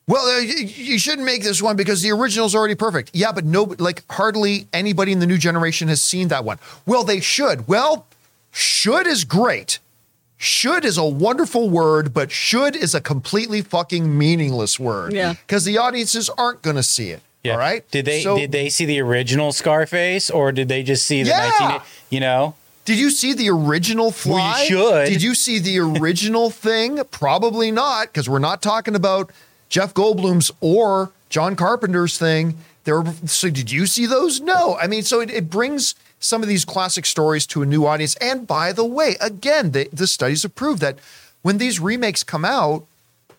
[0.08, 3.46] "Well, uh, you, you shouldn't make this one because the original's already perfect." Yeah, but
[3.46, 6.60] no, like hardly anybody in the new generation has seen that one.
[6.86, 7.68] Well, they should.
[7.68, 8.06] Well,
[8.52, 9.80] should is great.
[10.38, 15.14] Should is a wonderful word, but should is a completely fucking meaningless word.
[15.14, 15.34] Yeah.
[15.34, 17.22] because the audiences aren't going to see it.
[17.44, 17.54] Yeah.
[17.54, 17.90] All right.
[17.92, 21.30] Did they So- did they see the original Scarface or did they just see the
[21.30, 21.52] Yeah.
[21.60, 22.56] 19 you know?
[22.84, 24.66] Did you see the original fly?
[24.66, 25.08] should.
[25.08, 27.00] Did you see the original thing?
[27.12, 29.32] Probably not, because we're not talking about
[29.70, 32.58] Jeff Goldblum's or John Carpenter's thing.
[32.84, 33.02] There.
[33.02, 34.42] Were, so did you see those?
[34.42, 34.78] No.
[34.78, 38.16] I mean, so it, it brings some of these classic stories to a new audience.
[38.16, 40.98] And by the way, again, the, the studies have proved that
[41.42, 42.86] when these remakes come out,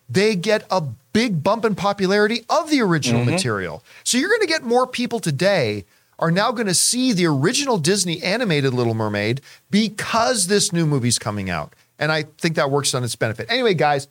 [0.09, 3.31] they get a big bump in popularity of the original mm-hmm.
[3.31, 3.83] material.
[4.03, 5.85] So you're going to get more people today
[6.19, 11.19] are now going to see the original Disney animated Little Mermaid because this new movie's
[11.19, 11.73] coming out.
[11.99, 13.47] And I think that works on its benefit.
[13.49, 14.07] Anyway, guys,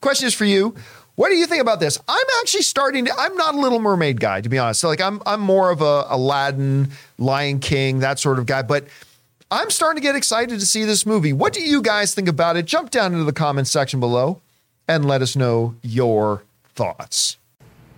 [0.00, 0.74] question is for you.
[1.20, 1.98] What do you think about this?
[2.08, 4.80] I'm actually starting to, I'm not a Little Mermaid guy, to be honest.
[4.80, 8.62] So like I'm I'm more of a Aladdin, Lion King, that sort of guy.
[8.62, 8.86] But
[9.50, 11.34] I'm starting to get excited to see this movie.
[11.34, 12.64] What do you guys think about it?
[12.64, 14.40] Jump down into the comments section below
[14.88, 16.42] and let us know your
[16.74, 17.36] thoughts.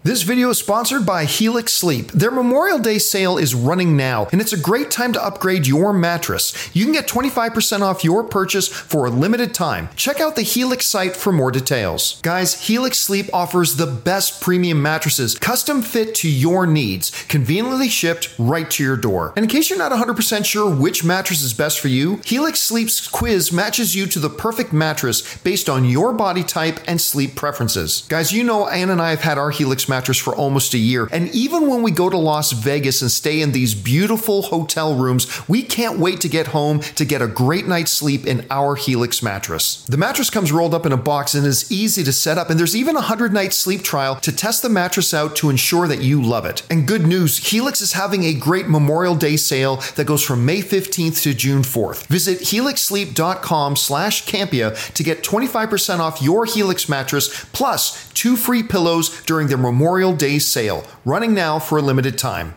[0.05, 2.11] This video is sponsored by Helix Sleep.
[2.11, 5.93] Their Memorial Day sale is running now, and it's a great time to upgrade your
[5.93, 6.75] mattress.
[6.75, 9.91] You can get 25% off your purchase for a limited time.
[9.95, 12.21] Check out the Helix site for more details.
[12.23, 18.35] Guys, Helix Sleep offers the best premium mattresses, custom fit to your needs, conveniently shipped
[18.41, 19.33] right to your door.
[19.37, 23.07] And in case you're not 100% sure which mattress is best for you, Helix Sleep's
[23.07, 28.05] quiz matches you to the perfect mattress based on your body type and sleep preferences.
[28.09, 31.07] Guys, you know Ann and I have had our Helix mattress for almost a year,
[31.12, 35.26] and even when we go to Las Vegas and stay in these beautiful hotel rooms,
[35.46, 39.22] we can't wait to get home to get a great night's sleep in our Helix
[39.22, 39.85] mattress.
[39.85, 42.59] The mattress comes rolled up in a box and is easy to set up, and
[42.59, 46.00] there's even a 100 night sleep trial to test the mattress out to ensure that
[46.00, 46.62] you love it.
[46.70, 50.62] And good news, Helix is having a great Memorial Day sale that goes from May
[50.62, 52.07] 15th to June 4th.
[52.07, 59.22] Visit helixsleep.com slash Campea to get 25% off your Helix mattress plus two free pillows
[59.24, 59.82] during their Memorial
[60.12, 62.55] Day sale, running now for a limited time.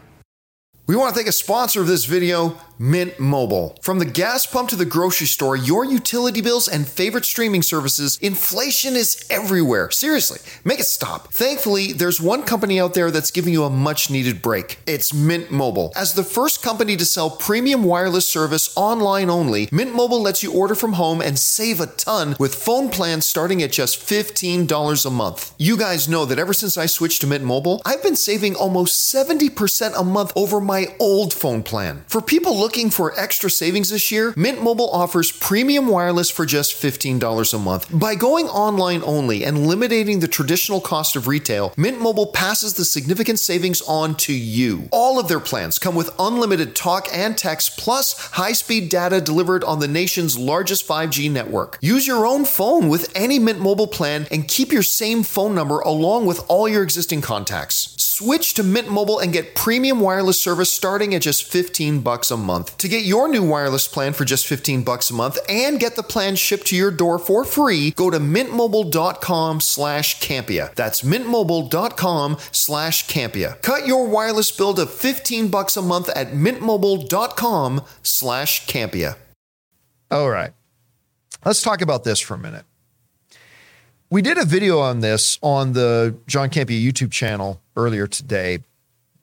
[0.86, 3.78] We want to thank a sponsor of this video, Mint Mobile.
[3.82, 8.18] From the gas pump to the grocery store, your utility bills and favorite streaming services,
[8.22, 9.90] inflation is everywhere.
[9.92, 11.32] Seriously, make it stop.
[11.32, 14.80] Thankfully, there's one company out there that's giving you a much needed break.
[14.86, 15.94] It's Mint Mobile.
[15.96, 20.52] As the first company to sell premium wireless service online only, Mint Mobile lets you
[20.52, 25.10] order from home and save a ton with phone plans starting at just $15 a
[25.10, 25.54] month.
[25.58, 29.14] You guys know that ever since I switched to Mint Mobile, I've been saving almost
[29.14, 32.04] 70% a month over my old phone plan.
[32.08, 36.74] For people looking for extra savings this year, Mint Mobile offers premium wireless for just
[36.74, 37.88] $15 a month.
[37.94, 42.84] By going online only and eliminating the traditional cost of retail, Mint Mobile passes the
[42.84, 44.90] significant savings on to you.
[44.92, 49.80] All of their plans come with unlimited talk and text plus high-speed data delivered on
[49.80, 51.78] the nation's largest 5G network.
[51.82, 55.82] Use your own phone with any Mint Mobile plan and keep your same phone number
[55.82, 57.95] along with all your existing contacts.
[58.18, 62.38] Switch to Mint Mobile and get premium wireless service starting at just 15 bucks a
[62.38, 62.78] month.
[62.78, 66.02] To get your new wireless plan for just 15 bucks a month and get the
[66.02, 70.74] plan shipped to your door for free, go to mintmobile.com slash Campea.
[70.76, 73.62] That's mintmobile.com slash Campea.
[73.62, 79.18] Cut your wireless bill to 15 bucks a month at mintmobile.com slash Campea.
[80.10, 80.54] All right.
[81.44, 82.64] Let's talk about this for a minute.
[84.10, 88.60] We did a video on this on the John Campea YouTube channel earlier today,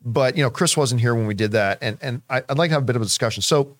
[0.04, 2.70] but you know Chris wasn't here when we did that, and and I, I'd like
[2.70, 3.42] to have a bit of a discussion.
[3.42, 3.76] So,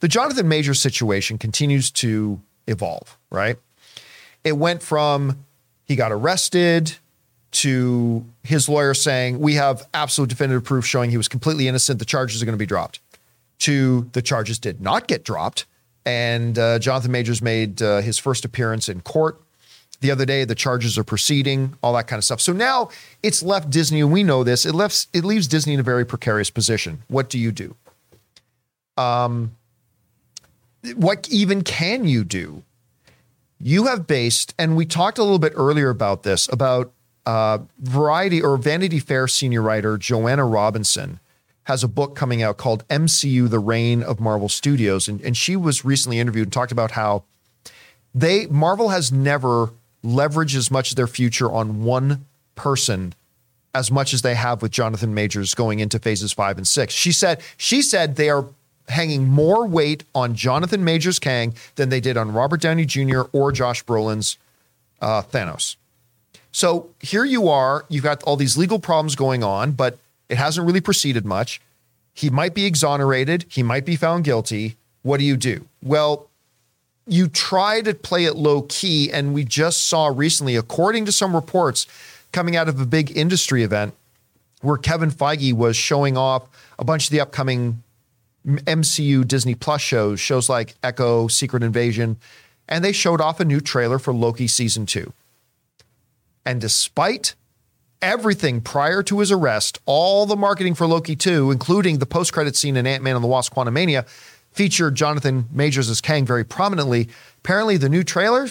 [0.00, 3.58] the Jonathan Major situation continues to evolve, right?
[4.42, 5.44] It went from
[5.84, 6.96] he got arrested
[7.50, 11.98] to his lawyer saying we have absolute definitive proof showing he was completely innocent.
[11.98, 13.00] The charges are going to be dropped.
[13.60, 15.66] To the charges did not get dropped,
[16.06, 19.42] and uh, Jonathan Majors made uh, his first appearance in court
[20.00, 20.44] the other day.
[20.44, 22.40] The charges are proceeding, all that kind of stuff.
[22.40, 22.90] So now
[23.22, 24.64] it's left Disney, and we know this.
[24.64, 27.02] It left it leaves Disney in a very precarious position.
[27.08, 27.74] What do you do?
[28.96, 29.52] Um,
[30.96, 32.62] what even can you do?
[33.60, 36.92] You have based, and we talked a little bit earlier about this about
[37.26, 41.20] uh, Variety or Vanity Fair senior writer Joanna Robinson
[41.64, 45.56] has a book coming out called MCU: The Reign of Marvel Studios, and, and she
[45.56, 47.24] was recently interviewed and talked about how
[48.14, 49.70] they Marvel has never
[50.04, 52.24] leveraged as much of their future on one
[52.54, 53.14] person
[53.74, 56.94] as much as they have with Jonathan Majors going into phases five and six.
[56.94, 58.46] She said she said they are
[58.88, 63.22] hanging more weight on Jonathan Majors Kang than they did on Robert Downey Jr.
[63.32, 64.38] or Josh Brolin's
[65.00, 65.76] uh, Thanos.
[66.50, 70.66] So here you are, you've got all these legal problems going on, but it hasn't
[70.66, 71.60] really proceeded much.
[72.14, 74.76] He might be exonerated, he might be found guilty.
[75.02, 75.66] What do you do?
[75.82, 76.27] Well,
[77.08, 81.34] you try to play it low key, and we just saw recently, according to some
[81.34, 81.86] reports
[82.32, 83.94] coming out of a big industry event,
[84.60, 86.48] where Kevin Feige was showing off
[86.78, 87.82] a bunch of the upcoming
[88.46, 92.16] MCU Disney Plus shows, shows like Echo, Secret Invasion,
[92.68, 95.12] and they showed off a new trailer for Loki season two.
[96.44, 97.34] And despite
[98.00, 102.56] everything prior to his arrest, all the marketing for Loki 2, including the post credit
[102.56, 104.06] scene in Ant Man and the Wasp Quantumania,
[104.58, 107.08] featured Jonathan Majors as Kang very prominently.
[107.44, 108.48] Apparently, the new trailer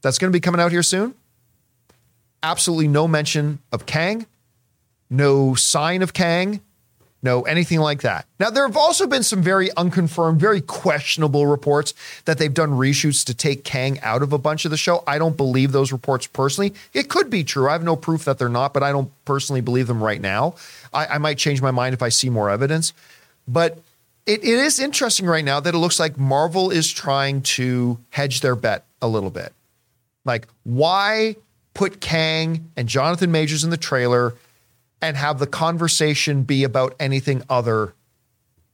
[0.00, 1.14] that's going to be coming out here soon,
[2.42, 4.24] absolutely no mention of Kang,
[5.10, 6.62] no sign of Kang,
[7.22, 8.24] no anything like that.
[8.38, 11.92] Now, there have also been some very unconfirmed, very questionable reports
[12.24, 15.04] that they've done reshoots to take Kang out of a bunch of the show.
[15.06, 16.72] I don't believe those reports personally.
[16.94, 17.68] It could be true.
[17.68, 20.54] I have no proof that they're not, but I don't personally believe them right now.
[20.94, 22.94] I, I might change my mind if I see more evidence.
[23.46, 23.78] But
[24.26, 28.40] it, it is interesting right now that it looks like Marvel is trying to hedge
[28.40, 29.52] their bet a little bit.
[30.24, 31.36] Like, why
[31.74, 34.34] put Kang and Jonathan Majors in the trailer
[35.00, 37.94] and have the conversation be about anything other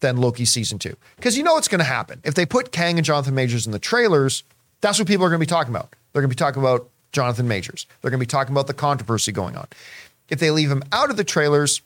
[0.01, 0.97] than Loki season two?
[1.16, 2.20] Because you know what's going to happen.
[2.24, 4.42] If they put Kang and Jonathan Majors in the trailers,
[4.80, 5.94] that's what people are going to be talking about.
[6.12, 7.86] They're going to be talking about Jonathan Majors.
[8.03, 9.68] They're going to be talking about the controversy going on.
[10.28, 11.80] If they leave him out of the trailers,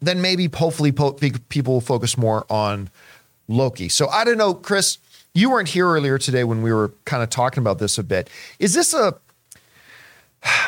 [0.00, 2.90] then maybe hopefully po- people will focus more on
[3.48, 3.88] Loki.
[3.88, 4.98] So I don't know, Chris,
[5.34, 8.28] you weren't here earlier today when we were kind of talking about this a bit.
[8.58, 9.14] Is this a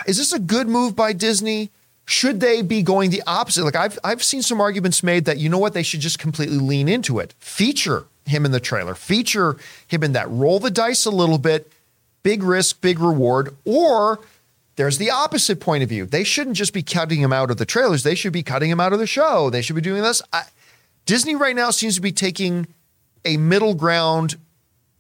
[0.07, 1.71] is this a good move by Disney?
[2.07, 3.65] Should they be going the opposite?
[3.65, 6.59] Like I've I've seen some arguments made that you know what they should just completely
[6.59, 7.35] lean into it.
[7.39, 8.95] Feature him in the trailer.
[8.95, 9.57] Feature
[9.87, 11.71] him in that roll the dice a little bit.
[12.23, 14.21] Big risk, big reward or
[14.81, 16.07] there's the opposite point of view.
[16.07, 18.03] They shouldn't just be cutting him out of the trailers.
[18.03, 19.51] They should be cutting him out of the show.
[19.51, 20.23] They should be doing this.
[20.33, 20.45] I,
[21.05, 22.67] Disney right now seems to be taking
[23.27, 24.37] a middle ground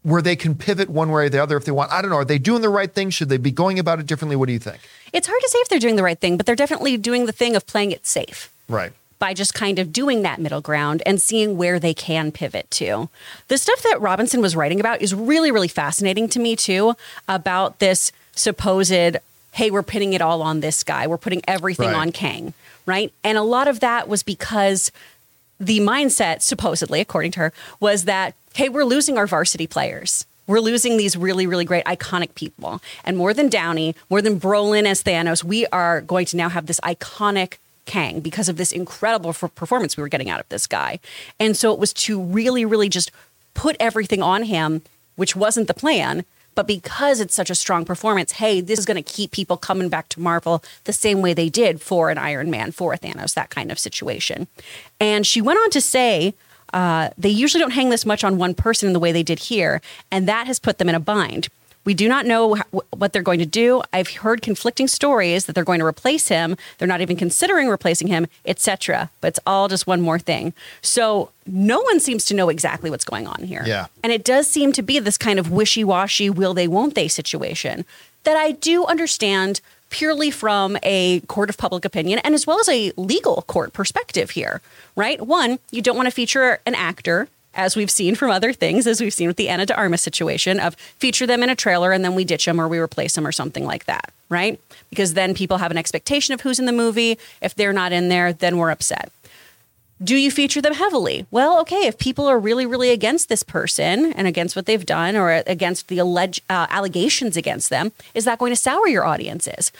[0.02, 1.90] where they can pivot one way or the other if they want.
[1.90, 2.18] I don't know.
[2.18, 3.08] Are they doing the right thing?
[3.08, 4.36] Should they be going about it differently?
[4.36, 4.80] What do you think?
[5.14, 7.32] It's hard to say if they're doing the right thing, but they're definitely doing the
[7.32, 8.52] thing of playing it safe.
[8.68, 8.92] Right.
[9.18, 13.08] By just kind of doing that middle ground and seeing where they can pivot to.
[13.48, 17.78] The stuff that Robinson was writing about is really, really fascinating to me, too, about
[17.78, 19.20] this supposed
[19.52, 21.06] hey, we're pinning it all on this guy.
[21.06, 21.96] We're putting everything right.
[21.96, 22.54] on Kang,
[22.86, 23.12] right?
[23.24, 24.92] And a lot of that was because
[25.58, 30.24] the mindset, supposedly, according to her, was that, hey, we're losing our varsity players.
[30.46, 32.80] We're losing these really, really great, iconic people.
[33.04, 36.66] And more than Downey, more than Brolin as Thanos, we are going to now have
[36.66, 41.00] this iconic Kang because of this incredible performance we were getting out of this guy.
[41.38, 43.10] And so it was to really, really just
[43.54, 44.82] put everything on him,
[45.16, 46.24] which wasn't the plan,
[46.60, 49.88] but because it's such a strong performance, hey, this is going to keep people coming
[49.88, 53.32] back to Marvel the same way they did for an Iron Man, for a Thanos,
[53.32, 54.46] that kind of situation.
[55.00, 56.34] And she went on to say,
[56.74, 59.38] uh, they usually don't hang this much on one person in the way they did
[59.38, 59.80] here,
[60.10, 61.48] and that has put them in a bind.
[61.90, 62.54] We do not know
[62.90, 63.82] what they're going to do.
[63.92, 66.56] I've heard conflicting stories that they're going to replace him.
[66.78, 69.10] They're not even considering replacing him, etc.
[69.20, 70.54] But it's all just one more thing.
[70.82, 73.64] So no one seems to know exactly what's going on here.
[73.66, 73.86] Yeah.
[74.04, 77.84] And it does seem to be this kind of wishy-washy will they won't they situation
[78.22, 82.68] that I do understand purely from a court of public opinion and as well as
[82.68, 84.60] a legal court perspective here,
[84.94, 85.20] right?
[85.20, 89.00] One, you don't want to feature an actor as we've seen from other things, as
[89.00, 92.04] we've seen with the Ana de Armas situation of feature them in a trailer and
[92.04, 94.60] then we ditch them or we replace them or something like that, right?
[94.88, 97.18] Because then people have an expectation of who's in the movie.
[97.40, 99.10] If they're not in there, then we're upset.
[100.02, 101.26] Do you feature them heavily?
[101.30, 105.14] Well, okay, if people are really, really against this person and against what they've done
[105.14, 109.70] or against the alleged uh, allegations against them, is that going to sour your audiences?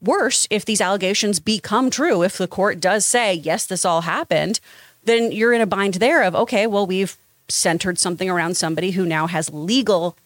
[0.00, 4.60] Worse, if these allegations become true, if the court does say, yes, this all happened,
[5.04, 7.16] then you're in a bind there of, okay, well, we've
[7.48, 10.16] centered something around somebody who now has legal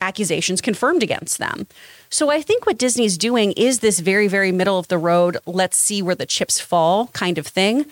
[0.00, 1.66] accusations confirmed against them.
[2.10, 5.76] So I think what Disney's doing is this very, very middle of the road, let's
[5.76, 7.86] see where the chips fall kind of thing.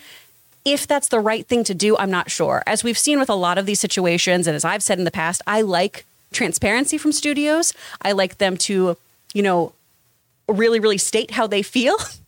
[0.65, 2.63] If that's the right thing to do, I'm not sure.
[2.65, 5.11] As we've seen with a lot of these situations, and as I've said in the
[5.11, 7.73] past, I like transparency from studios.
[8.01, 8.97] I like them to,
[9.33, 9.73] you know,
[10.49, 11.97] really, really state how they feel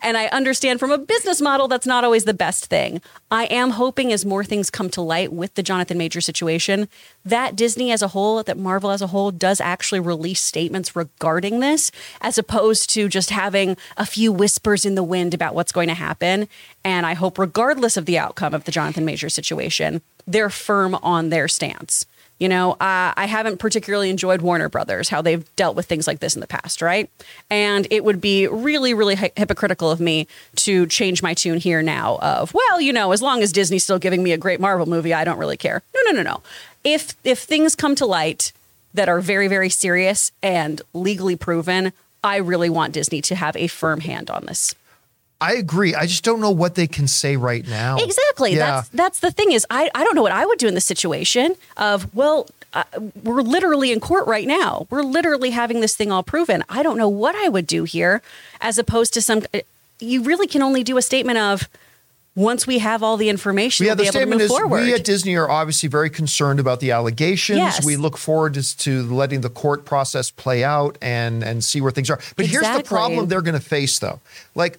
[0.00, 3.00] And I understand from a business model that's not always the best thing.
[3.30, 6.88] I am hoping as more things come to light with the Jonathan Major situation,
[7.24, 11.60] that Disney as a whole, that Marvel as a whole does actually release statements regarding
[11.60, 15.88] this, as opposed to just having a few whispers in the wind about what's going
[15.88, 16.48] to happen.
[16.84, 21.30] And I hope, regardless of the outcome of the Jonathan Major situation, they're firm on
[21.30, 22.06] their stance.
[22.42, 26.18] You know, uh, I haven't particularly enjoyed Warner Brothers, how they've dealt with things like
[26.18, 27.08] this in the past, right?
[27.48, 30.26] And it would be really, really hy- hypocritical of me
[30.56, 34.00] to change my tune here now of, well, you know, as long as Disney's still
[34.00, 35.84] giving me a great Marvel movie, I don't really care.
[35.94, 36.42] No, no, no, no.
[36.82, 38.52] If if things come to light
[38.92, 41.92] that are very, very serious and legally proven,
[42.24, 44.74] I really want Disney to have a firm hand on this.
[45.42, 45.94] I agree.
[45.94, 47.96] I just don't know what they can say right now.
[47.98, 48.54] Exactly.
[48.54, 48.58] Yeah.
[48.58, 50.80] That's that's the thing is I I don't know what I would do in the
[50.80, 52.84] situation of well uh,
[53.22, 54.86] we're literally in court right now.
[54.88, 56.64] We're literally having this thing all proven.
[56.68, 58.22] I don't know what I would do here
[58.60, 59.60] as opposed to some uh,
[59.98, 61.68] you really can only do a statement of
[62.34, 64.50] once we have all the information yeah, we'll the be able to statement move is
[64.50, 64.82] forward.
[64.82, 67.58] we at Disney are obviously very concerned about the allegations.
[67.58, 67.84] Yes.
[67.84, 71.90] We look forward to, to letting the court process play out and and see where
[71.90, 72.20] things are.
[72.36, 74.20] But here's the problem they're going to face though.
[74.54, 74.78] Like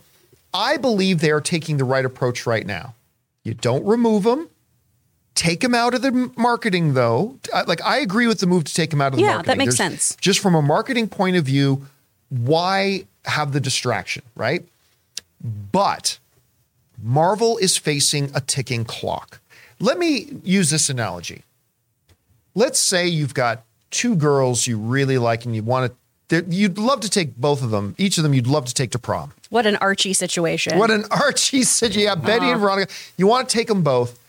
[0.53, 2.95] I believe they are taking the right approach right now.
[3.43, 4.49] You don't remove them.
[5.35, 7.39] Take them out of the marketing though.
[7.67, 9.47] Like I agree with the move to take them out of the Yeah, marketing.
[9.47, 10.17] that makes There's- sense.
[10.21, 11.85] Just from a marketing point of view,
[12.29, 14.63] why have the distraction, right?
[15.71, 16.19] But
[17.01, 19.39] Marvel is facing a ticking clock.
[19.79, 21.43] Let me use this analogy.
[22.55, 25.97] Let's say you've got two girls you really like and you want to,
[26.33, 28.99] you'd love to take both of them, each of them you'd love to take to
[28.99, 29.33] prom.
[29.49, 30.77] what an Archie situation.
[30.77, 32.57] What an Archie said, yeah, Betty and uh-huh.
[32.57, 32.93] Veronica.
[33.17, 34.19] You want to take them both,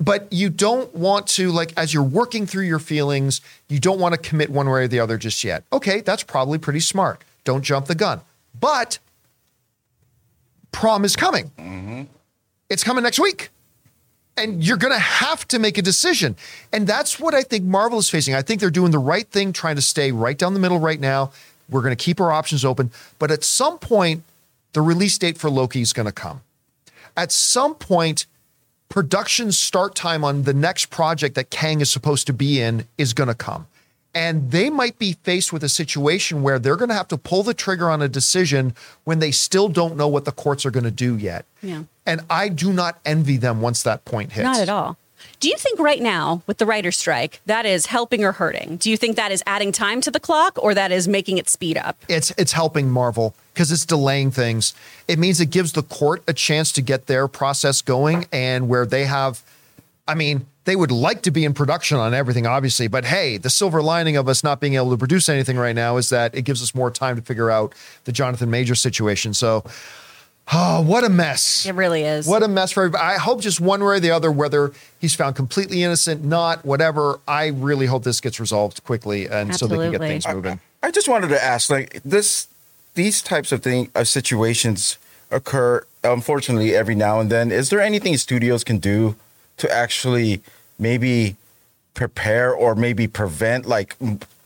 [0.00, 4.14] but you don't want to, like, as you're working through your feelings, you don't want
[4.14, 5.64] to commit one way or the other just yet.
[5.72, 7.22] Okay, that's probably pretty smart.
[7.44, 8.20] Don't jump the gun.
[8.58, 8.98] But
[10.72, 11.52] prom is coming.
[11.58, 12.02] Mm-hmm.
[12.68, 13.50] It's coming next week.
[14.36, 16.36] And you're going to have to make a decision.
[16.72, 18.34] And that's what I think Marvel is facing.
[18.34, 20.98] I think they're doing the right thing, trying to stay right down the middle right
[20.98, 21.32] now.
[21.72, 22.90] We're going to keep our options open.
[23.18, 24.22] But at some point,
[24.72, 26.42] the release date for Loki is going to come.
[27.16, 28.26] At some point,
[28.88, 33.12] production start time on the next project that Kang is supposed to be in is
[33.12, 33.66] going to come.
[34.14, 37.42] And they might be faced with a situation where they're going to have to pull
[37.42, 40.84] the trigger on a decision when they still don't know what the courts are going
[40.84, 41.46] to do yet.
[41.62, 41.84] Yeah.
[42.04, 44.44] And I do not envy them once that point hits.
[44.44, 44.98] Not at all.
[45.40, 48.76] Do you think right now with the writer's strike that is helping or hurting?
[48.76, 51.48] Do you think that is adding time to the clock or that is making it
[51.48, 51.96] speed up?
[52.08, 54.74] It's it's helping Marvel because it's delaying things.
[55.08, 58.86] It means it gives the court a chance to get their process going and where
[58.86, 59.42] they have
[60.06, 63.50] I mean, they would like to be in production on everything, obviously, but hey, the
[63.50, 66.42] silver lining of us not being able to produce anything right now is that it
[66.42, 69.34] gives us more time to figure out the Jonathan Major situation.
[69.34, 69.64] So,
[70.52, 71.66] oh, what a mess.
[71.66, 72.26] It really is.
[72.26, 73.04] What a mess for everybody.
[73.04, 77.20] I hope just one way or the other, whether he's found completely innocent, not, whatever.
[77.28, 80.60] I really hope this gets resolved quickly and so they can get things moving.
[80.82, 82.48] I just wanted to ask, like this,
[82.94, 84.98] these types of thing of situations
[85.30, 87.50] occur unfortunately every now and then.
[87.52, 89.16] Is there anything studios can do
[89.58, 90.42] to actually
[90.78, 91.36] maybe
[91.94, 93.66] prepare or maybe prevent?
[93.66, 93.96] Like,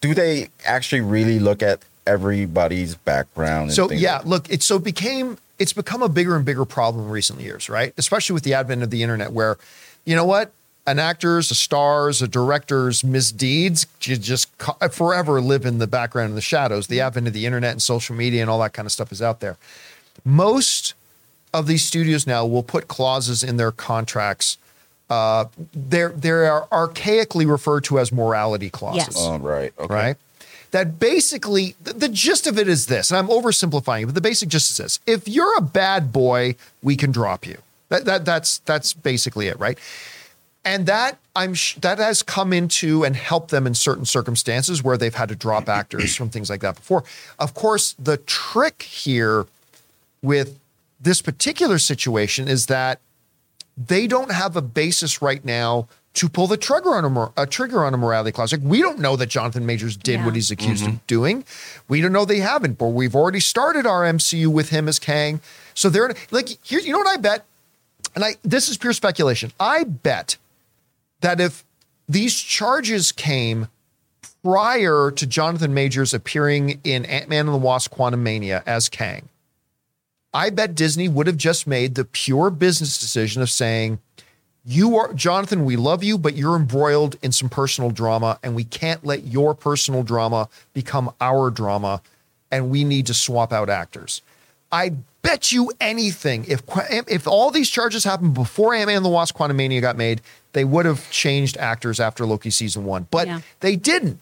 [0.01, 3.65] do they actually really look at everybody's background?
[3.65, 6.45] and So things yeah, like- look, it's so it became it's become a bigger and
[6.45, 7.95] bigger problem in recent years, right?
[7.97, 9.57] Especially with the advent of the internet, where
[10.05, 10.53] you know what,
[10.87, 14.49] an actor's, a star's, a director's misdeeds ju- just
[14.93, 16.87] forever live in the background in the shadows.
[16.89, 19.21] The advent of the internet and social media and all that kind of stuff is
[19.23, 19.57] out there.
[20.25, 20.95] Most
[21.55, 24.59] of these studios now will put clauses in their contracts.
[25.09, 29.17] Uh, they're they're archaically referred to as morality clauses Yes.
[29.19, 29.73] Oh, right.
[29.79, 29.95] Okay.
[29.95, 30.17] right?
[30.77, 34.21] That basically, the, the gist of it is this, and I'm oversimplifying it, but the
[34.21, 37.57] basic gist is this: if you're a bad boy, we can drop you.
[37.89, 39.79] That, that that's that's basically it, right?
[40.67, 44.99] And that I'm sh- that has come into and helped them in certain circumstances where
[44.99, 47.05] they've had to drop actors from things like that before.
[47.39, 49.47] Of course, the trick here
[50.21, 50.59] with
[51.01, 53.01] this particular situation is that
[53.79, 57.47] they don't have a basis right now to pull the trigger on a, mor- a
[57.47, 58.51] trigger on a morality clause.
[58.51, 60.25] Like we don't know that Jonathan Majors did Yeah.
[60.25, 61.07] what he's accused of mm-hmm.
[61.07, 61.45] doing.
[61.89, 65.41] We don't know they haven't, but we've already started our MCU with him as Kang.
[65.75, 67.45] So they're like, here, you know what I bet?
[68.15, 69.53] And I this is pure speculation.
[69.61, 70.39] I bet
[71.21, 71.65] that if
[72.09, 73.69] these charges came
[74.43, 79.29] prior to Jonathan Majors appearing in Ant-Man and the Wasp Quantumania as Kang,
[80.33, 83.99] I bet Disney would have just made the pure business decision of saying,
[84.67, 88.65] you are Jonathan, we love you, but you're embroiled in some personal drama, and we
[88.65, 92.03] can't let your personal drama become our drama,
[92.51, 94.23] and we need to swap out actors.
[94.73, 94.93] I
[95.23, 99.81] bet you anything if if all these charges happened before Ant-Man and the Wasp Quantumania
[99.81, 100.21] got made,
[100.53, 103.07] they would have changed actors after Loki season one.
[103.11, 103.41] But Yeah.
[103.61, 104.19] they didn't.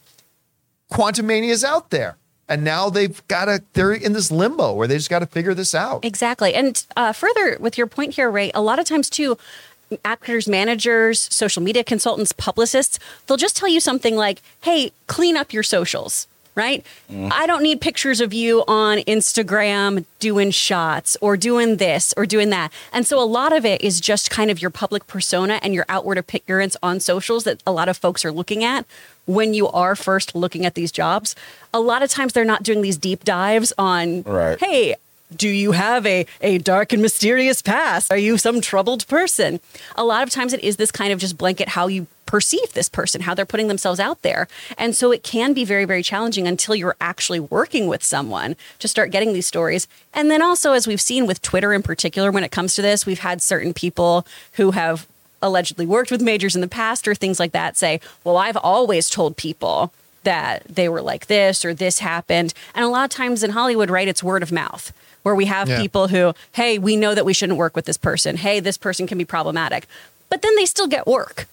[0.93, 2.17] Quantumania is out there.
[2.49, 5.55] And now they've got to, they're in this limbo where they just got to figure
[5.55, 6.05] this out.
[6.05, 6.55] Exactly.
[6.55, 9.39] And uh, further with your point here, Ray, a lot of times too,
[10.05, 15.53] actors, managers, social media consultants, publicists, they'll just tell you something like, hey, clean up
[15.53, 16.27] your socials.
[16.57, 16.87] Right?
[17.11, 17.33] Mm.
[17.33, 22.51] I don't need pictures of you on Instagram doing shots or doing this or doing
[22.51, 22.73] that.
[22.93, 25.85] And so a lot of it is just kind of your public persona and your
[25.89, 28.87] outward appearance on socials that a lot of folks are looking at
[29.27, 31.35] when you are first looking at these jobs.
[31.73, 34.57] A lot of times they're not doing these deep dives on, Right.
[34.61, 34.95] hey,
[35.37, 38.11] do you have a, a dark and mysterious past?
[38.11, 39.61] Are you some troubled person?
[39.97, 42.89] A lot of times it is this kind of just blanket how you perceive this
[42.89, 44.49] person, how they're putting themselves out there.
[44.79, 48.89] And so it can be very, very challenging until you're actually working with someone to
[48.89, 49.87] start getting these stories.
[50.13, 53.07] And then also, as we've seen with Twitter in particular, when it comes to this,
[53.07, 55.07] we've had certain people who have
[55.43, 59.11] allegedly worked with majors in the past or things like that say, well, I've always
[59.11, 59.93] told people
[60.25, 62.53] that they were like this or this happened.
[62.75, 65.69] And a lot of times in Hollywood, right, it's word of mouth where we have
[65.69, 65.81] Yeah.
[65.81, 68.37] people who, hey, we know that we shouldn't work with this person.
[68.37, 69.87] Hey, this person can be problematic.
[70.29, 71.47] But then they still get work.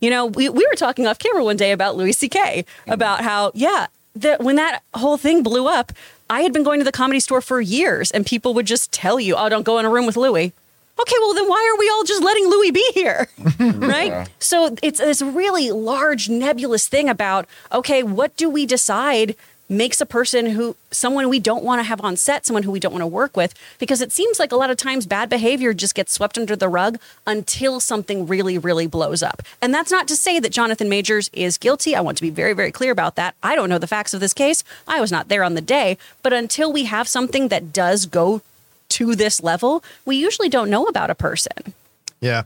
[0.00, 2.64] You know, we, we were talking off camera one day about Louis C.K.
[2.64, 2.92] Mm-hmm.
[2.92, 3.86] about how, yeah,
[4.16, 5.92] that when that whole thing blew up,
[6.30, 9.18] I had been going to the comedy store for years and people would just tell
[9.18, 10.52] you, oh, don't go in a room with Louis.
[11.00, 13.28] Okay, well, then why are we all just letting Louis be here?
[13.60, 14.28] right?
[14.38, 19.36] So it's this really large, nebulous thing about, okay, what do we decide
[19.70, 22.80] makes a person who, someone we don't want to have on set, someone who we
[22.80, 23.54] don't want to work with?
[23.78, 26.68] Because it seems like a lot of times bad behavior just gets swept under the
[26.68, 29.42] rug until something really, really blows up.
[29.60, 31.94] And that's not to say that Jonathan Majors is guilty.
[31.94, 33.34] I want to be very, very clear about that.
[33.42, 34.64] I don't know the facts of this case.
[34.88, 35.98] I was not there on the day.
[36.22, 38.42] But until we have something that does go
[38.90, 41.74] to this level, we usually don't know about a person.
[42.20, 42.44] Yeah.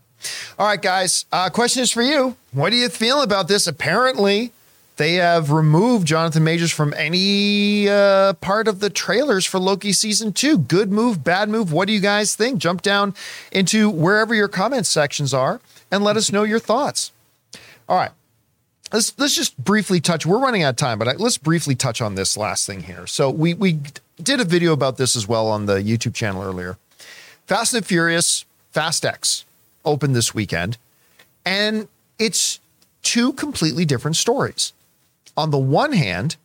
[0.58, 1.24] All right, guys.
[1.32, 2.36] Uh, question is for you.
[2.52, 3.66] What do you feel about this?
[3.66, 4.52] Apparently,
[4.96, 10.32] they have removed Jonathan Majors from any uh, part of the trailers for Loki season
[10.32, 10.58] two.
[10.58, 11.72] Good move, bad move.
[11.72, 12.58] What do you guys think?
[12.58, 13.14] Jump down
[13.50, 17.10] into wherever your comment sections are and let us know your thoughts.
[17.88, 18.10] All right.
[18.92, 20.26] Let's let's just briefly touch.
[20.26, 23.06] We're running out of time, but let's briefly touch on this last thing here.
[23.06, 23.80] So we we
[24.20, 26.78] did a video about this as well on the YouTube channel earlier.
[27.46, 29.44] Fast and Furious Fast X
[29.84, 30.78] opened this weekend,
[31.44, 31.88] and
[32.18, 32.60] it's
[33.02, 34.72] two completely different stories.
[35.36, 36.36] On the one hand,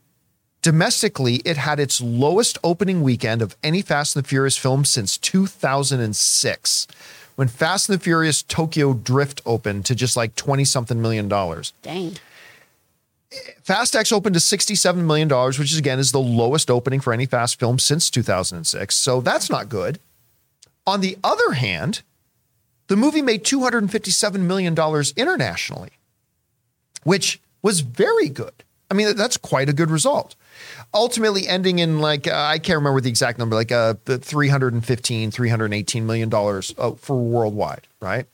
[0.62, 5.18] domestically, it had its lowest opening weekend of any Fast and the Furious film since
[5.18, 6.88] 2006,
[7.36, 11.74] when Fast and the Furious Tokyo Drift opened to just like 20 something million dollars.
[11.84, 12.18] Dang.
[13.62, 17.26] Fast X opened to $67 million, which is again is the lowest opening for any
[17.26, 18.96] fast film since 2006.
[18.96, 20.00] So that's not good.
[20.86, 22.02] On the other hand,
[22.88, 24.76] the movie made $257 million
[25.18, 25.92] internationally,
[27.04, 28.64] which was very good.
[28.90, 30.36] I mean, that's quite a good result.
[30.94, 35.34] Ultimately ending in like, uh, I can't remember the exact number, like uh, the $315,
[35.34, 38.26] 318 million dollars uh, for worldwide, right?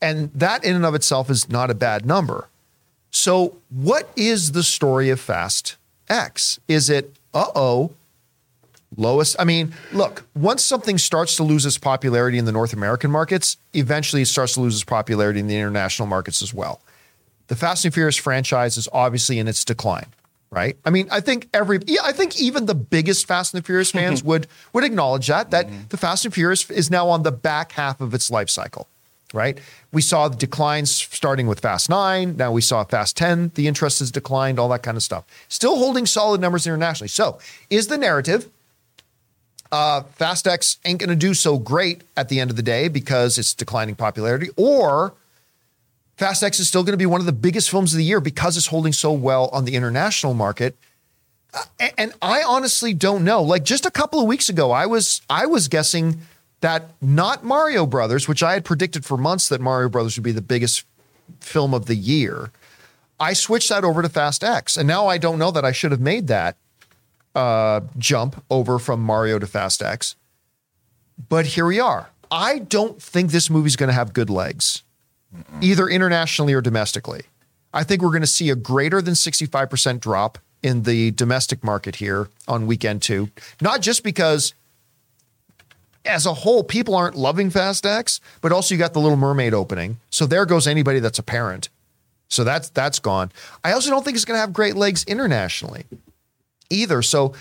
[0.00, 2.48] And that in and of itself is not a bad number.
[3.16, 6.60] So, what is the story of Fast X?
[6.68, 7.92] Is it, uh oh,
[8.94, 9.36] lowest?
[9.38, 13.56] I mean, look, once something starts to lose its popularity in the North American markets,
[13.72, 16.82] eventually it starts to lose its popularity in the international markets as well.
[17.46, 20.12] The Fast and Furious franchise is obviously in its decline,
[20.50, 20.76] right?
[20.84, 23.92] I mean, I think every, yeah, I think even the biggest Fast and the Furious
[23.92, 27.72] fans would would acknowledge that that the Fast and Furious is now on the back
[27.72, 28.86] half of its life cycle,
[29.32, 29.58] right?
[29.92, 32.36] We saw the declines starting with Fast Nine.
[32.36, 33.50] Now we saw Fast Ten.
[33.54, 34.58] The interest has declined.
[34.58, 35.24] All that kind of stuff.
[35.48, 37.08] Still holding solid numbers internationally.
[37.08, 37.38] So,
[37.70, 38.48] is the narrative
[39.72, 42.88] uh, Fast X ain't going to do so great at the end of the day
[42.88, 45.14] because it's declining popularity, or
[46.16, 48.20] Fast X is still going to be one of the biggest films of the year
[48.20, 50.76] because it's holding so well on the international market.
[51.52, 53.42] Uh, and I honestly don't know.
[53.42, 56.22] Like just a couple of weeks ago, I was I was guessing
[56.60, 60.32] that not Mario Brothers, which I had predicted for months that Mario Brothers would be
[60.32, 60.84] the biggest
[61.40, 62.50] film of the year.
[63.18, 65.90] I switched that over to Fast X, and now I don't know that I should
[65.90, 66.56] have made that
[67.34, 70.16] uh, jump over from Mario to Fast X.
[71.28, 72.10] But here we are.
[72.30, 74.82] I don't think this movie's going to have good legs,
[75.60, 77.22] either internationally or domestically.
[77.72, 81.96] I think we're going to see a greater than 65% drop in the domestic market
[81.96, 83.30] here on weekend two.
[83.60, 84.54] Not just because,
[86.06, 89.54] as a whole, people aren't loving Fast X, but also you got the Little Mermaid
[89.54, 89.98] opening.
[90.10, 91.68] So there goes anybody that's a parent.
[92.28, 93.30] So that's that's gone.
[93.62, 95.84] I also don't think it's going to have great legs internationally
[96.70, 97.02] either.
[97.02, 97.34] So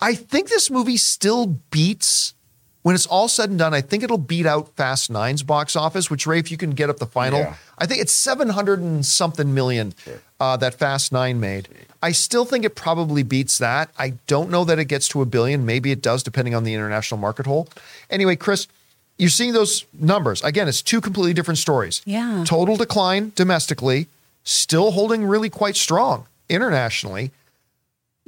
[0.00, 2.34] I think this movie still beats
[2.82, 6.10] When it's all said and done, I think it'll beat out Fast Nine's box office.
[6.10, 7.54] Which Ray, if you can get up the final, Yeah.
[7.78, 9.94] I think it's seven hundred and something million
[10.40, 11.68] uh, that Fast Nine made.
[12.02, 13.90] I still think it probably beats that.
[13.98, 15.66] I don't know that it gets to a billion.
[15.66, 17.68] Maybe it does, depending on the international market hole.
[18.08, 18.68] Anyway, Chris,
[19.16, 20.68] you're seeing those numbers again.
[20.68, 22.02] It's two completely different stories.
[22.04, 22.44] Yeah.
[22.46, 24.06] Total decline domestically,
[24.44, 27.32] still holding really quite strong internationally.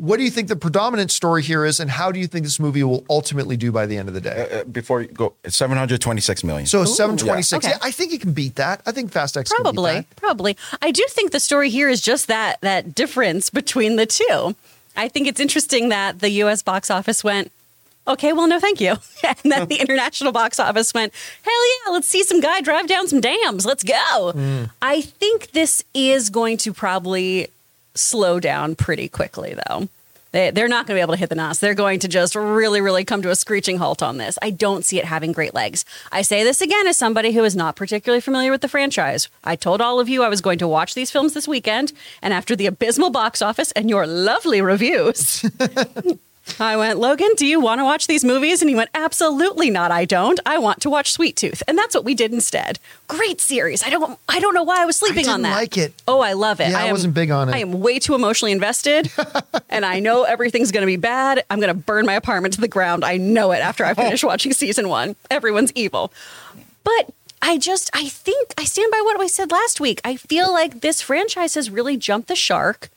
[0.01, 2.59] What do you think the predominant story here is, and how do you think this
[2.59, 4.49] movie will ultimately do by the end of the day?
[4.51, 6.65] Uh, before you go, it's 726 million.
[6.67, 7.67] So 726.
[7.67, 7.75] Okay.
[7.75, 8.81] Yeah, I think it can beat that.
[8.87, 10.17] I think Fast X can beat Probably, that.
[10.17, 10.57] probably.
[10.81, 14.57] I do think the story here is just that that difference between the two.
[14.97, 16.63] I think it's interesting that the U.S.
[16.63, 17.53] box office went,
[18.09, 21.13] okay, well, no, thank you, and then the international box office went,
[21.45, 24.67] hell yeah, let's see some guy drive down some dams, let's go.
[24.81, 27.49] I think this is going to probably
[27.95, 29.89] slow down pretty quickly, though.
[30.33, 31.59] They, they're not going to be able to hit the NOS.
[31.59, 34.39] They're going to just really, really come to a screeching halt on this.
[34.41, 35.85] I don't see it having great legs.
[36.13, 39.29] I say this again as somebody who is not particularly familiar with the franchise.
[39.43, 42.33] I told all of you I was going to watch these films this weekend, and
[42.33, 45.45] after the abysmal box office and your lovely reviews,
[46.59, 48.63] I went, Logan, do you want to watch these movies?
[48.63, 49.91] And he went, absolutely not.
[49.91, 50.41] I don't.
[50.47, 51.63] I want to watch Sweet Tooth.
[51.69, 52.79] And that's what we did instead.
[53.09, 53.83] Great series.
[53.83, 55.55] I don't I don't know why I was sleeping on didn't that.
[55.55, 55.95] like it.
[56.09, 56.71] Oh, I love it.
[56.71, 57.55] Yeah, I am- wasn't big on it.
[57.55, 59.11] I am way too emotionally invested.
[59.69, 61.45] and I know everything's going to be bad.
[61.51, 63.05] I'm going to burn my apartment to the ground.
[63.05, 63.95] I know it after I oh.
[63.95, 65.17] finish watching season one.
[65.31, 66.13] Everyone's evil.
[66.83, 70.01] But I just, I think, I stand by what I said last week.
[70.05, 72.91] I feel like this franchise has really jumped the shark.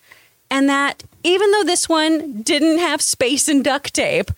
[0.50, 4.30] And that even though this one didn't have space and duct tape,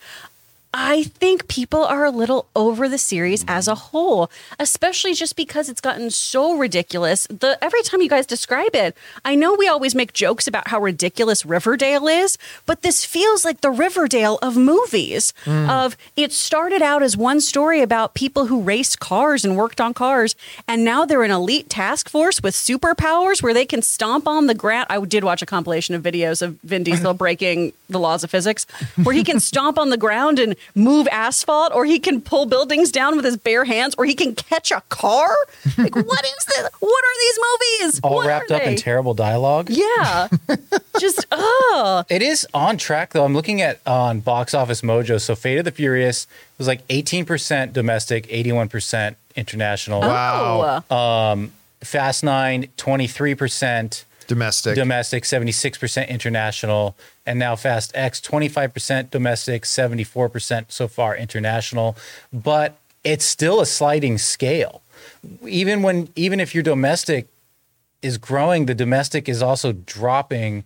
[0.77, 5.69] I think people are a little over the series as a whole, especially just because
[5.69, 7.27] it's gotten so ridiculous.
[7.27, 10.81] The every time you guys describe it, I know we always make jokes about how
[10.81, 15.33] ridiculous Riverdale is, but this feels like the Riverdale of movies.
[15.45, 15.69] Hmm.
[15.69, 19.93] Of it started out as one story about people who raced cars and worked on
[19.93, 20.35] cars,
[20.67, 24.53] and now they're an elite task force with superpowers where they can stomp on the
[24.53, 24.87] ground.
[24.89, 28.65] I did watch a compilation of videos of Vin Diesel breaking the laws of physics,
[29.01, 32.91] where he can stomp on the ground and move asphalt, or he can pull buildings
[32.91, 35.35] down with his bare hands, or he can catch a car.
[35.77, 36.69] Like, what is this?
[36.79, 37.99] What are these movies?
[38.03, 39.69] All What wrapped up in terrible dialogue.
[39.69, 40.27] Yeah,
[40.99, 43.25] just oh, It is on track though.
[43.25, 45.19] I'm looking at on Box Office Mojo.
[45.21, 50.01] So Fate of the Furious was like 18% domestic, 81% international.
[50.01, 50.83] Wow.
[50.89, 50.95] Oh.
[50.95, 51.51] Um,
[51.81, 54.75] Fast Nine, 23% Domestic.
[54.75, 56.95] domestic, 76% international,
[57.25, 61.95] and now Fast X, 25% domestic, 74% so far international.
[62.33, 64.81] But it's still a sliding scale.
[65.47, 67.27] Even when even if your domestic
[68.01, 70.63] is growing, the domestic is also dropping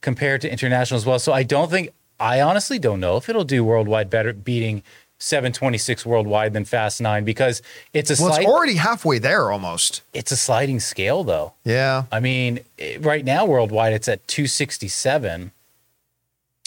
[0.00, 1.18] compared to international as well.
[1.18, 1.90] So I don't think
[2.20, 4.82] I honestly don't know if it'll do worldwide better beating
[5.18, 7.60] 726 worldwide than Fast 9 because
[7.92, 10.02] it's a well, slight, it's already halfway there almost.
[10.14, 11.52] it's a sliding scale though.
[11.64, 12.04] Yeah.
[12.12, 15.50] I mean, it- right now worldwide it's at 267.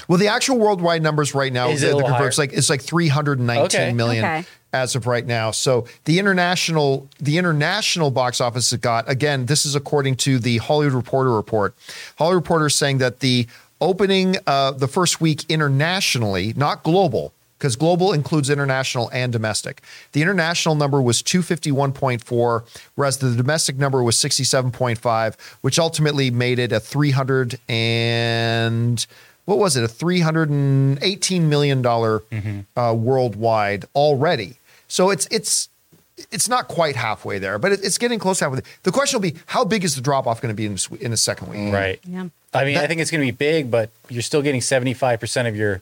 [0.07, 2.81] Well, the actual worldwide numbers right now, Is it the, the converts like it's like
[2.81, 3.93] 319 Okay.
[3.93, 4.45] million Okay.
[4.73, 5.51] as of right now.
[5.51, 9.45] So the international the international box office has got again.
[9.45, 11.75] This is according to the Hollywood Reporter report.
[12.17, 13.47] Hollywood Reporter is saying that the
[13.79, 17.31] opening uh, the first week internationally, not global.
[17.61, 19.83] Because global includes international and domestic.
[20.13, 22.63] The international number was 251.4,
[22.95, 29.05] whereas the domestic number was 67.5, which ultimately made it a 300 and
[29.45, 29.83] what was it?
[29.83, 32.23] A 318 million dollar
[32.75, 34.55] uh, worldwide already.
[34.87, 35.69] So it's it's
[36.31, 38.61] it's not quite halfway there, but it's getting close to halfway.
[38.81, 40.87] The question will be, how big is the drop off going to be in, this-
[40.99, 41.71] in the second week?
[41.73, 41.99] Right.
[42.07, 42.25] Yeah.
[42.55, 45.55] I mean, I think it's going to be big, but you're still getting 75% of
[45.55, 45.81] your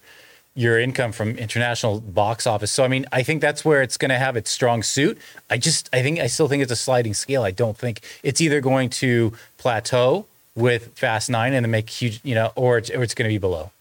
[0.60, 2.70] your income from international box office.
[2.70, 5.18] So I mean, I think that's where it's going to have its strong suit.
[5.50, 7.44] I just I think I still think it's a sliding scale.
[7.44, 12.20] I don't think it's either going to plateau with Fast 9 and then make huge,
[12.24, 13.72] you know, or it's, or it's going to be below.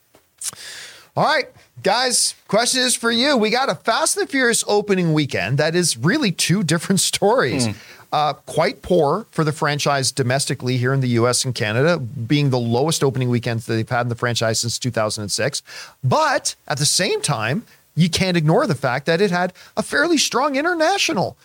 [1.16, 1.48] All right,
[1.82, 3.36] guys, question is for you.
[3.36, 7.66] We got a Fast and the Furious opening weekend that is really two different stories.
[7.66, 7.72] Hmm.
[8.10, 12.58] Uh, quite poor for the franchise domestically here in the US and Canada, being the
[12.58, 15.62] lowest opening weekends that they've had in the franchise since 2006.
[16.02, 20.16] But at the same time, you can't ignore the fact that it had a fairly
[20.16, 21.36] strong international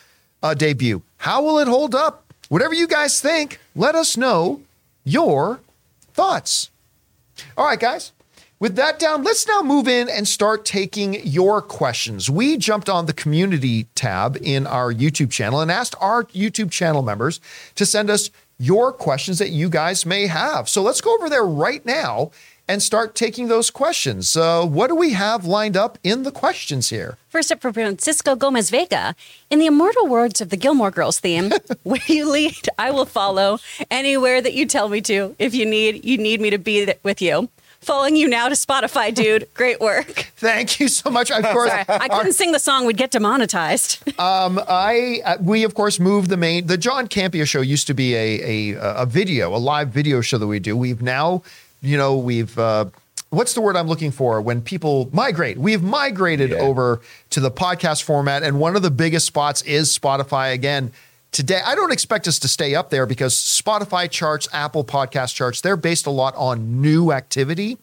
[0.41, 1.01] uh, debut.
[1.17, 2.23] How will it hold up?
[2.47, 4.61] Whatever you guys think, let us know
[5.03, 5.59] your
[6.13, 6.69] thoughts.
[7.57, 8.11] All right, guys.
[8.63, 12.29] With that down, let's now move in and start taking your questions.
[12.29, 17.01] We jumped on the community tab in our YouTube channel and asked our YouTube channel
[17.01, 17.41] members
[17.75, 20.69] to send us your questions that you guys may have.
[20.69, 22.31] So let's go over there right now
[22.69, 24.37] and start taking those questions.
[24.37, 27.17] Uh, what do we have lined up in the questions here?
[27.27, 29.13] First up from Francisco Gomez Vega.
[29.49, 31.51] In the immortal words of the Gilmore Girls theme,
[31.83, 33.59] where you lead, I will follow.
[33.91, 35.35] Anywhere that you tell me to.
[35.37, 37.49] If you need, you need me to be with you.
[37.83, 39.47] Following you now to Spotify, dude.
[39.53, 40.07] Great work.
[40.37, 41.29] Thank you so much.
[41.31, 43.99] Of course, Sorry, I couldn't sing the song; we'd get demonetized.
[44.19, 46.67] I uh, we of course moved the main.
[46.67, 50.37] The John Campea show used to be a a a video, a live video show
[50.37, 50.75] that we do.
[50.77, 51.43] We've now,
[51.81, 52.57] you know, we've.
[52.57, 52.85] Uh,
[53.29, 55.57] What's the word I'm looking for when people migrate?
[55.57, 56.57] We've migrated Yeah.
[56.57, 60.91] over to the podcast format, and one of the biggest spots is Spotify again.
[61.33, 65.61] Today, I don't expect us to stay up there because Spotify charts, Apple podcast charts,
[65.61, 67.79] they're based a lot on new activity.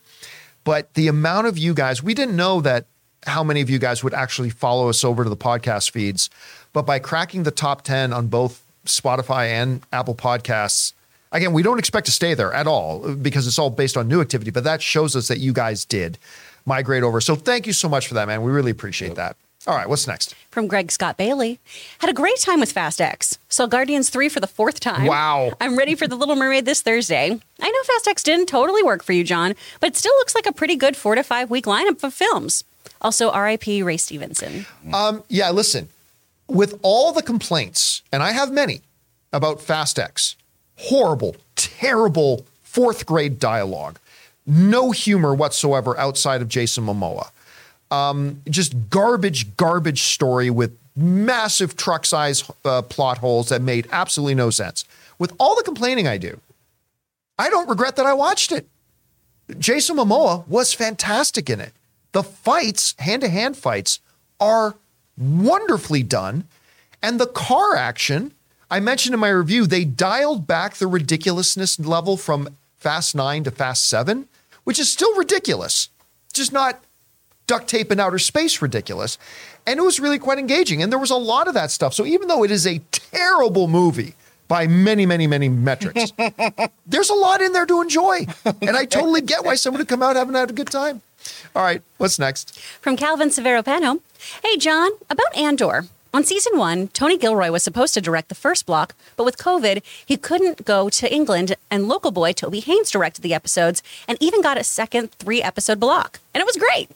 [0.62, 2.86] But the amount of you guys, we didn't know that
[3.26, 6.30] how many of you guys would actually follow us over to the podcast feeds.
[6.72, 10.92] But by cracking the top 10 on both Spotify and Apple Podcasts,
[11.32, 14.20] again, we don't expect to stay there at all because it's all based on new
[14.20, 14.52] activity.
[14.52, 16.18] But that shows us that you guys did
[16.66, 17.20] migrate over.
[17.20, 18.42] So thank you so much for that, man.
[18.42, 19.36] We really appreciate that.
[19.66, 20.34] All right, what's next?
[20.50, 21.58] From Greg Scott Bailey.
[21.98, 23.38] Had a great time with Fast X.
[23.50, 25.04] Saw Guardians 3 for the fourth time.
[25.04, 25.52] Wow.
[25.60, 27.26] I'm ready for The Little Mermaid this Thursday.
[27.60, 30.46] I know Fast X didn't totally work for you, John, but it still looks like
[30.46, 32.64] a pretty good four to five week lineup of films.
[33.02, 34.64] Also, RIP Ray Stevenson.
[34.94, 35.90] Um, yeah, listen,
[36.48, 38.80] with all the complaints, and I have many
[39.30, 40.36] about Fast X,
[40.78, 43.98] horrible, terrible fourth grade dialogue,
[44.46, 47.28] no humor whatsoever outside of Jason Momoa.
[47.90, 54.34] Um, just garbage, garbage story with massive truck size uh, plot holes that made absolutely
[54.34, 54.84] no sense.
[55.18, 56.40] With all the complaining I do,
[57.38, 58.68] I don't regret that I watched it.
[59.58, 61.72] Jason Momoa was fantastic in it.
[62.12, 64.00] The fights, hand to hand fights,
[64.38, 64.76] are
[65.16, 66.44] wonderfully done.
[67.02, 68.32] And the car action,
[68.70, 73.50] I mentioned in my review, they dialed back the ridiculousness level from Fast 9 to
[73.50, 74.28] Fast 7,
[74.64, 75.88] which is still ridiculous,
[76.32, 76.82] just not
[77.50, 79.18] duct tape in outer space ridiculous.
[79.66, 80.84] And it was really quite engaging.
[80.84, 81.92] And there was a lot of that stuff.
[81.94, 84.14] So even though it is a terrible movie
[84.46, 86.12] by many, many, many metrics,
[86.86, 88.26] there's a lot in there to enjoy.
[88.44, 91.02] And I totally get why someone would come out having had a good time.
[91.56, 92.56] All right, what's next?
[92.80, 94.00] From Calvin Severo Pano.
[94.44, 95.86] Hey, John, about Andor.
[96.14, 99.82] On season one, Tony Gilroy was supposed to direct the first block, but with COVID,
[100.06, 104.40] he couldn't go to England, and local boy Toby Haynes directed the episodes and even
[104.40, 106.20] got a second three episode block.
[106.32, 106.90] And it was great.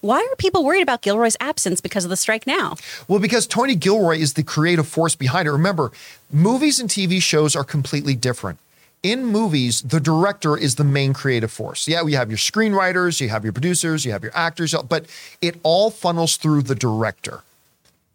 [0.00, 2.76] Why are people worried about Gilroy's absence because of the strike now?
[3.08, 5.52] Well, because Tony Gilroy is the creative force behind it.
[5.52, 5.92] Remember,
[6.30, 8.58] movies and TV shows are completely different.
[9.02, 11.88] In movies, the director is the main creative force.
[11.88, 15.06] Yeah, you have your screenwriters, you have your producers, you have your actors, but
[15.40, 17.42] it all funnels through the director.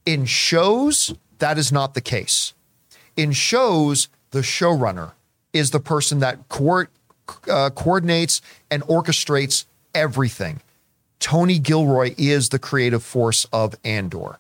[0.06, 2.54] In shows, that is not the case.
[3.18, 5.12] In shows, the showrunner
[5.52, 6.86] is the person that co-
[7.50, 8.42] uh, coordinates
[8.72, 10.62] and orchestrates everything.
[11.20, 14.40] Tony Gilroy is the creative force of Andor.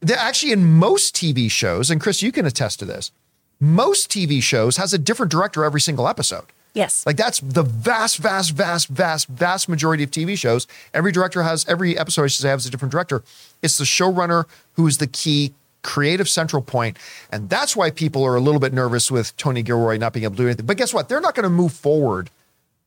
[0.00, 3.10] They're actually in most TV shows, and Chris, you can attest to this.
[3.58, 6.44] Most TV shows has a different director every single episode.
[6.74, 7.06] Yes.
[7.06, 10.66] Like that's the vast, vast, vast, vast, vast majority of TV shows.
[10.92, 13.22] Every director has every episode I should say has a different director.
[13.62, 14.44] It's the showrunner
[14.74, 16.98] who is the key creative central point,
[17.32, 20.34] and that's why people are a little bit nervous with Tony Gilroy not being able
[20.34, 20.66] to do anything.
[20.66, 21.08] But guess what?
[21.08, 22.28] They're not going to move forward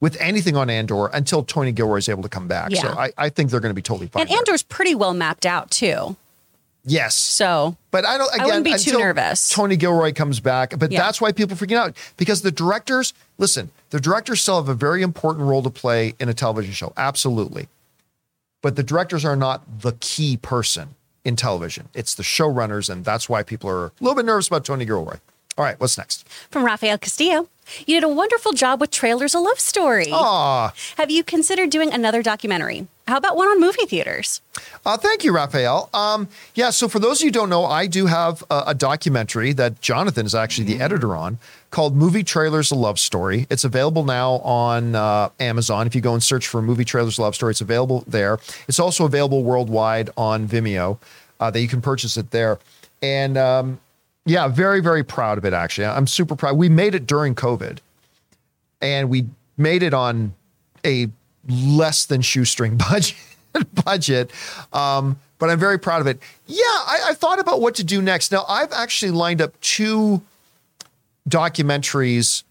[0.02, 2.74] with anything on Andor until Tony Gilroy is able to come back.
[2.76, 4.22] So I, I think they're going to be totally fine.
[4.22, 4.38] and there.
[4.38, 6.16] Andor's pretty well mapped out, too.
[6.86, 8.34] yes, So, But I don't.
[8.34, 9.50] Again, wouldn't be too nervous.
[9.50, 11.02] Tony Gilroy comes back, but Yeah.
[11.02, 13.14] that's why people are freaking out because the directors.
[13.38, 16.94] Listen, the directors still have a very important role to play in a television show,
[16.98, 17.68] absolutely.
[18.62, 20.96] But the directors are not the key person
[21.26, 21.90] in television.
[21.94, 25.18] It's the showrunners, and that's why people are a little bit nervous about Tony Gilroy.
[25.60, 26.26] All right, what's next?
[26.50, 27.50] from Rafael Castillo.
[27.86, 30.08] You did a wonderful job with Trailers a Love Story.
[30.10, 32.88] Aw, Have you considered doing another documentary?
[33.10, 34.42] How about one on movie theaters?
[34.86, 35.90] Uh, thank you, Raphael.
[35.94, 38.74] Um, yeah, so for those of you who don't know, I do have a, a
[38.74, 41.40] documentary that Jonathan is actually the editor on
[41.72, 43.46] called Movie Trailers A Love Story.
[43.50, 45.88] It's available now on uh, Amazon.
[45.88, 48.40] If you go and search for Movie Trailers A Love Story, it's available there.
[48.70, 51.00] It's also available worldwide on Vimeo,
[51.42, 52.60] uh, that you can purchase it there.
[53.02, 53.80] And um,
[54.30, 55.88] yeah, very, very proud of it, actually.
[55.88, 56.58] I'm super proud.
[56.58, 57.80] We made it during COVID
[58.82, 59.26] and we
[59.58, 60.34] made it on
[60.86, 61.08] a
[61.48, 63.18] less than shoestring budget
[63.84, 64.32] budget
[64.72, 68.02] um, but i'm very proud of it yeah I, I thought about what to do
[68.02, 70.22] next now i've actually lined up two
[71.28, 72.44] documentaries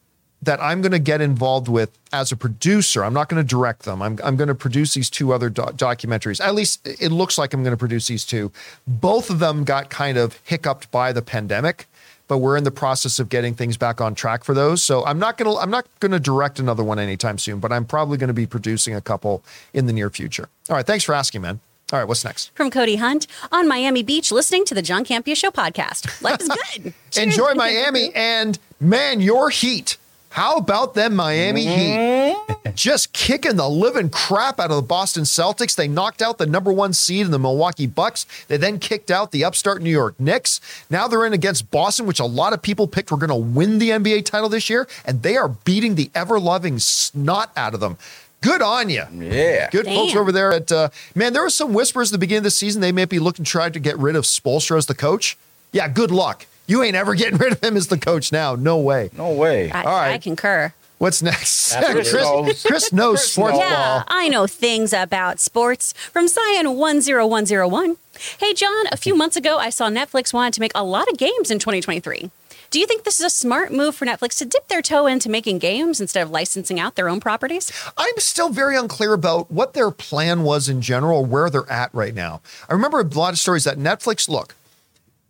[0.48, 3.82] that i'm going to get involved with as a producer i'm not going to direct
[3.82, 7.36] them i'm, I'm going to produce these two other doc- documentaries at least it looks
[7.36, 8.50] like i'm going to produce these two
[8.86, 11.86] both of them got kind of hiccuped by the pandemic
[12.28, 14.82] but we're in the process of getting things back on track for those.
[14.82, 18.18] So I'm not gonna I'm not gonna direct another one anytime soon, but I'm probably
[18.18, 19.42] gonna be producing a couple
[19.72, 20.48] in the near future.
[20.68, 21.60] All right, thanks for asking, man.
[21.90, 22.50] All right, what's next?
[22.54, 26.20] From Cody Hunt on Miami Beach, listening to the John Campea Show podcast.
[26.22, 26.48] Life is
[26.82, 26.92] good.
[27.16, 29.96] Enjoy Miami and man, your heat.
[30.30, 32.36] How about them Miami Heat?
[32.74, 35.74] Just kicking the living crap out of the Boston Celtics.
[35.74, 38.26] They knocked out the number one seed in the Milwaukee Bucks.
[38.46, 40.60] They then kicked out the upstart New York Knicks.
[40.90, 43.78] Now they're in against Boston, which a lot of people picked were going to win
[43.78, 47.80] the NBA title this year, and they are beating the ever loving snot out of
[47.80, 47.96] them.
[48.40, 49.02] Good on you.
[49.12, 49.68] Yeah.
[49.70, 52.44] Good folks over there at, uh, man, there was some whispers at the beginning of
[52.44, 54.94] the season they may be looking to try to get rid of Spoelstra as the
[54.94, 55.36] coach.
[55.72, 56.46] Yeah, good luck.
[56.68, 58.54] You ain't ever getting rid of him as the coach now.
[58.54, 59.10] No way.
[59.16, 59.70] No way.
[59.72, 60.12] I, All right.
[60.12, 60.72] I concur.
[60.98, 61.72] What's next?
[61.74, 62.02] Absolutely.
[62.02, 62.62] Chris, knows.
[62.64, 63.62] Chris knows sports knows.
[63.62, 64.02] Yeah.
[64.06, 67.96] I know things about sports from Cyan 10101.
[68.38, 71.16] Hey, John, a few months ago, I saw Netflix wanted to make a lot of
[71.16, 72.30] games in 2023.
[72.70, 75.30] Do you think this is a smart move for Netflix to dip their toe into
[75.30, 77.72] making games instead of licensing out their own properties?
[77.96, 81.94] I'm still very unclear about what their plan was in general, or where they're at
[81.94, 82.42] right now.
[82.68, 84.54] I remember a lot of stories that Netflix, look,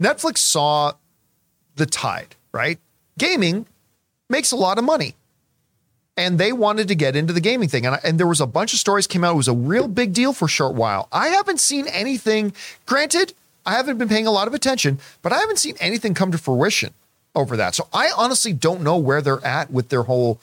[0.03, 0.95] Netflix saw
[1.79, 2.79] the tide, right?
[3.17, 3.67] Gaming
[4.29, 5.15] makes a lot of money.
[6.17, 7.87] And they wanted to get into the gaming thing.
[7.87, 9.35] And, I- and there was a bunch of stories came out.
[9.35, 11.09] It was a real big deal for a short while.
[11.13, 12.53] I haven't seen anything.
[12.87, 16.33] Granted, I haven't been paying a lot of attention, but I haven't seen anything come
[16.33, 16.93] to fruition
[17.37, 17.75] over that.
[17.77, 20.41] So I honestly don't know where they're at with their whole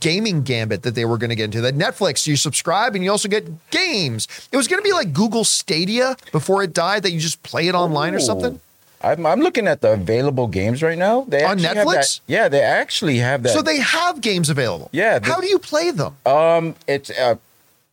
[0.00, 1.62] gaming gambit that they were going to get into.
[1.62, 4.28] That Netflix, you subscribe and you also get games.
[4.52, 7.66] It was going to be like Google Stadia before it died, that you just play
[7.66, 8.60] it online or something.
[9.04, 9.06] Ooh.
[9.06, 11.24] I'm, I'm looking at the available games right now.
[11.28, 11.92] They On actually have Netflix?
[12.16, 13.52] that- yeah, they actually have that.
[13.52, 14.88] So they have games available.
[14.92, 16.16] Yeah, the- How do you play them?
[16.26, 17.36] um, it's uh,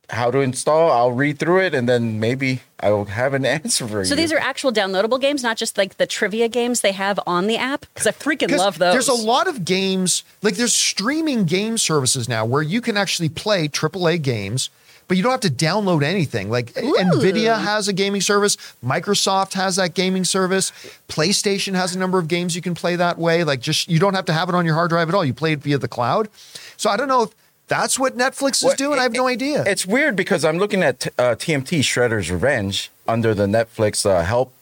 [0.10, 0.91] how to install.
[0.91, 4.06] I'll read through it and then maybe I will have an answer for you.
[4.06, 7.47] So these are actual downloadable games, not just like the trivia games they have on
[7.47, 7.86] the app?
[7.93, 8.93] Because I freaking love those.
[8.93, 13.30] There's a lot of games, like there's streaming game services now where you can actually
[13.30, 14.70] play AAA games,
[15.08, 16.49] but you don't have to download anything.
[16.49, 20.72] Like Nvidia has a gaming service, Microsoft has that gaming service,
[21.08, 23.43] PlayStation has a number of games you can play that way.
[23.43, 25.26] Like just you don't have to have it on your hard drive at all.
[25.26, 26.30] You play it via the cloud.
[26.78, 27.30] So I don't know if
[27.68, 28.99] that's what Netflix is Well, doing.
[28.99, 29.64] I have no idea.
[29.66, 34.53] It's weird because I'm looking at uh, TMNT Shredder's Revenge under the Netflix uh, help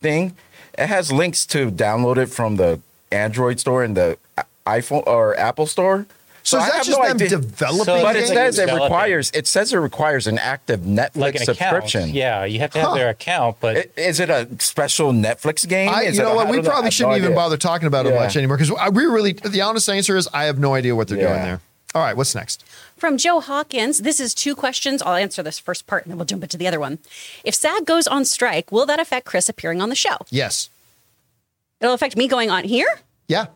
[0.00, 0.36] thing.
[0.78, 2.80] It has links to download it from the
[3.10, 4.16] Android store and the
[4.66, 6.06] iPhone or Apple store.
[6.48, 7.28] So is I that have just no them idea.
[7.28, 8.28] developing So- But it games?
[8.30, 9.30] says it requires.
[9.34, 12.00] It says it requires an active Netflix like an subscription.
[12.02, 12.14] account.
[12.14, 12.94] Yeah, you have to have Huh.
[12.94, 15.88] their account, but I- Is it a special Netflix game?
[15.88, 16.46] I, you it know what?
[16.46, 16.70] I We don't know.
[16.70, 18.20] I probably shouldn't no even bother talking about it Yeah.
[18.20, 21.18] much anymore because we really, the honest answer is I have no idea what they're
[21.18, 21.60] doing there.
[21.94, 22.64] All right, what's next?
[22.98, 25.00] From Joe Hawkins, this is two questions.
[25.02, 26.98] I'll answer this first part and then we'll jump into the other one.
[27.44, 30.16] If SAG goes on strike, will that affect Chris appearing on the show?
[30.30, 30.68] Yes.
[31.80, 32.98] It'll affect me going on here?
[33.28, 33.46] Yeah.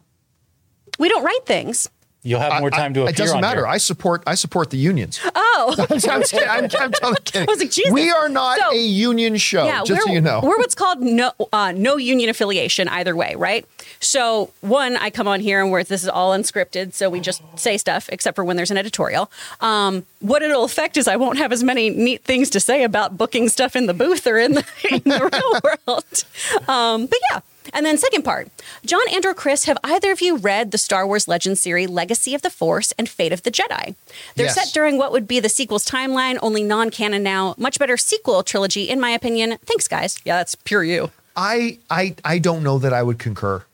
[0.98, 1.88] We don't write things.
[2.22, 3.60] You'll have more I- time to I- appear It doesn't on matter.
[3.60, 3.66] here.
[3.66, 4.22] I support.
[4.26, 5.20] I support the unions.
[5.54, 5.74] Oh.
[5.78, 6.48] I'm, I'm, kidding.
[6.48, 7.46] I'm, I'm totally kidding.
[7.46, 7.92] I was like, Jesus.
[7.92, 9.66] We are not So- a union show.
[9.66, 10.40] yeah, just we're, so you know.
[10.42, 13.66] we're what's called no uh, no union affiliation either way, right?
[14.00, 17.42] So one, I come on here and where this is all unscripted, so we just
[17.56, 19.30] say stuff except for when there's an editorial.
[19.60, 23.18] Um, what it'll affect is I won't have as many neat things to say about
[23.18, 26.24] booking stuff in the booth or in the, in the real world.
[26.68, 27.40] Um, but yeah.
[27.72, 28.48] And then second part,
[28.84, 32.34] John and or Chris, have either of you read the Star Wars Legends series Legacy
[32.34, 33.94] of the Force and Fate of the Jedi?
[34.36, 34.54] They're Yes.
[34.54, 37.54] set during what would be the sequel's timeline, only non-canon now.
[37.56, 39.56] Much better sequel trilogy, in my opinion.
[39.64, 40.18] Thanks, guys.
[40.24, 41.10] Yeah, that's pure you.
[41.34, 43.64] I I I don't know that I would concur.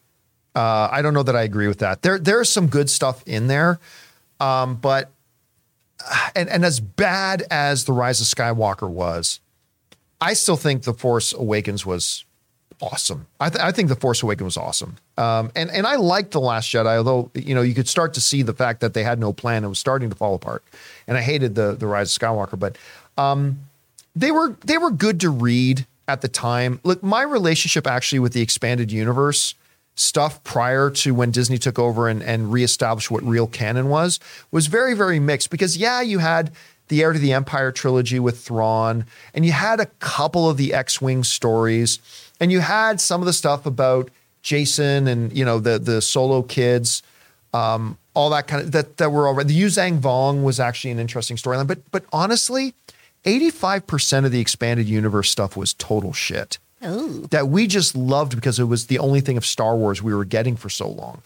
[0.54, 2.02] Uh, I don't know that I agree with that.
[2.02, 3.80] There there's some good stuff in there,
[4.38, 5.10] um, but
[6.08, 9.40] uh, and and as bad as the Rise of Skywalker was,
[10.20, 12.24] I still think the Force Awakens was
[12.80, 13.26] awesome.
[13.40, 14.96] I, th- I think the Force Awakens was awesome.
[15.16, 18.20] Um, and and I liked the Last Jedi, although you know you could start to
[18.20, 19.64] see the fact that they had no plan.
[19.64, 20.64] It was starting to fall apart,
[21.06, 22.76] and I hated the the Rise of Skywalker, but
[24.16, 26.80] they were they were good to read at the time.
[26.82, 29.54] Look, my relationship actually with the expanded universe
[29.94, 34.20] stuff prior to when Disney took over and, and reestablished what real canon was
[34.50, 36.52] was very, very mixed because yeah, you had
[36.88, 39.04] the Heir to the Empire trilogy with Thrawn,
[39.34, 41.98] and you had a couple of the X-Wing stories,
[42.40, 44.10] and you had some of the stuff about
[44.42, 47.02] Jacen and you know the the solo kids
[47.54, 49.54] um, all that kind of that that were already.
[49.54, 52.74] The Yuuzhan Vong was actually an interesting storyline, but but honestly,
[53.24, 56.58] eighty five percent of the expanded universe stuff was total shit.
[57.30, 60.24] That we just loved because it was the only thing of Star Wars we were
[60.24, 61.22] getting for so long.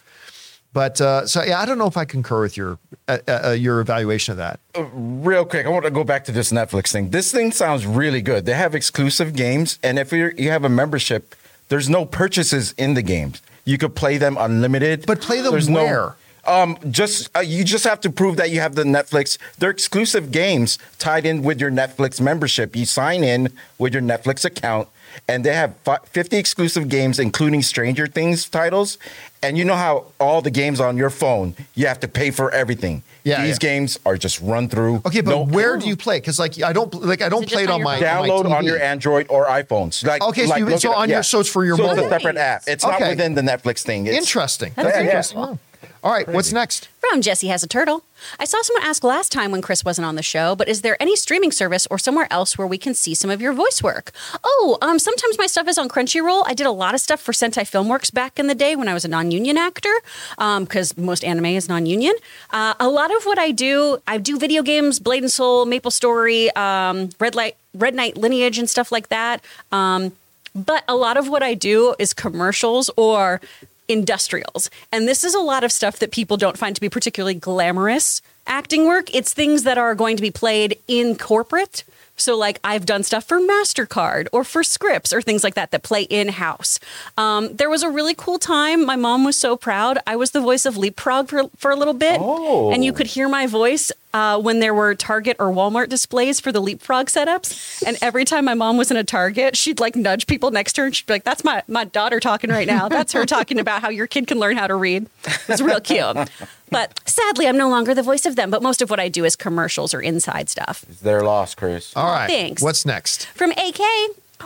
[0.72, 3.80] But uh, so yeah, I don't know if I concur with your uh, uh, your
[3.80, 4.58] evaluation of that.
[4.94, 7.10] real quick, I want to go back to this Netflix thing.
[7.10, 8.46] This thing sounds really good.
[8.46, 11.34] They have exclusive games, and if you're, you have a membership,
[11.68, 13.42] there's no purchases in the games.
[13.64, 15.04] You could play them unlimited.
[15.06, 16.16] But play them There's no- where?
[16.46, 19.38] um, just uh, you just have to prove that you have the Netflix.
[19.58, 22.74] They're exclusive games tied in with your Netflix membership.
[22.74, 24.88] You sign in with your Netflix account,
[25.28, 28.98] and they have 50 exclusive games, including Stranger Things titles.
[29.42, 32.50] And you know how all the games on your phone, you have to pay for
[32.52, 33.02] everything.
[33.24, 33.70] Yeah, these yeah.
[33.70, 34.96] games are just run through.
[35.06, 36.18] Okay, but No- where do you play?
[36.18, 38.08] Because like I don't like I don't play it on on my phone?
[38.08, 40.04] on my download on your Android or iPhones.
[40.04, 41.00] Like Okay, so like, you- look so it up.
[41.00, 42.62] on your- so it's for your so It's a separate app.
[42.66, 43.10] It's not Okay.
[43.10, 44.06] within the Netflix thing.
[44.06, 44.72] It's, Interesting.
[44.76, 45.04] That's Yeah, yeah.
[45.06, 45.58] interesting.
[46.02, 46.88] All right, what's next?
[46.98, 48.04] From Jesse has a turtle.
[48.38, 51.00] I saw someone ask last time when Chris wasn't on the show, but is there
[51.00, 54.12] any streaming service or somewhere else where we can see some of your voice work?
[54.44, 56.44] Oh, um, sometimes my stuff is on Crunchyroll.
[56.46, 58.94] I did a lot of stuff for Sentai Filmworks back in the day when I
[58.94, 59.92] was a non-union actor,
[60.36, 62.14] because most anime is non-union.
[62.50, 65.90] Uh, a lot of what I do, I do video games, Blade and Soul, Maple
[65.90, 69.44] Story, um, Red Light, Red Knight Lineage, and stuff like that.
[69.72, 70.12] Um,
[70.54, 73.40] but a lot of what I do is commercials or
[73.88, 74.70] industrials.
[74.90, 78.22] And this is a lot of stuff that people don't find to be particularly glamorous
[78.46, 79.14] acting work.
[79.14, 81.84] It's things that are going to be played in corporate.
[82.22, 85.82] So, like, I've done stuff for MasterCard or for scripts or things like that that
[85.82, 86.78] play in house.
[87.18, 88.86] Um, there was a really cool time.
[88.86, 89.98] My mom was so proud.
[90.06, 92.18] I was the voice of Leapfrog for, for a little bit.
[92.20, 92.72] Oh.
[92.72, 96.52] And you could hear my voice uh, when there were Target or Walmart displays for
[96.52, 97.82] the Leapfrog setups.
[97.86, 100.82] And every time my mom was in a Target, she'd like nudge people next to
[100.82, 102.88] her and she'd be like, That's my, my daughter talking right now.
[102.88, 105.06] That's her talking about how your kid can learn how to read.
[105.48, 106.30] It's real cute.
[106.72, 108.50] But sadly, I'm no longer the voice of them.
[108.50, 110.84] But most of what I do is commercials or inside stuff.
[110.88, 111.94] It's their loss, Chris.
[111.96, 112.62] All right, thanks.
[112.62, 113.26] what's next?
[113.28, 113.80] From AK,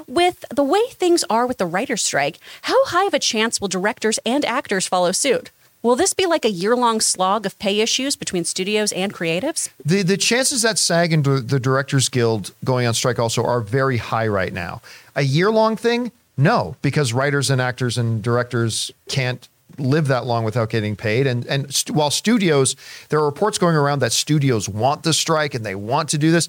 [0.06, 3.68] with the way things are with the writer's strike, how high of a chance will
[3.68, 5.50] directors and actors follow suit?
[5.82, 9.68] Will this be like a year long slog of pay issues between studios and creatives?
[9.84, 13.98] The the chances that SAG and the Directors Guild going on strike also are very
[13.98, 14.82] high right now.
[15.14, 16.10] A year long thing?
[16.36, 19.48] No, because writers and actors and directors can't
[19.78, 21.26] live that long without getting paid.
[21.26, 22.76] And and st- while studios,
[23.08, 26.30] there are reports going around that studios want the strike and they want to do
[26.30, 26.48] this.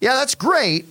[0.00, 0.86] Yeah, that's great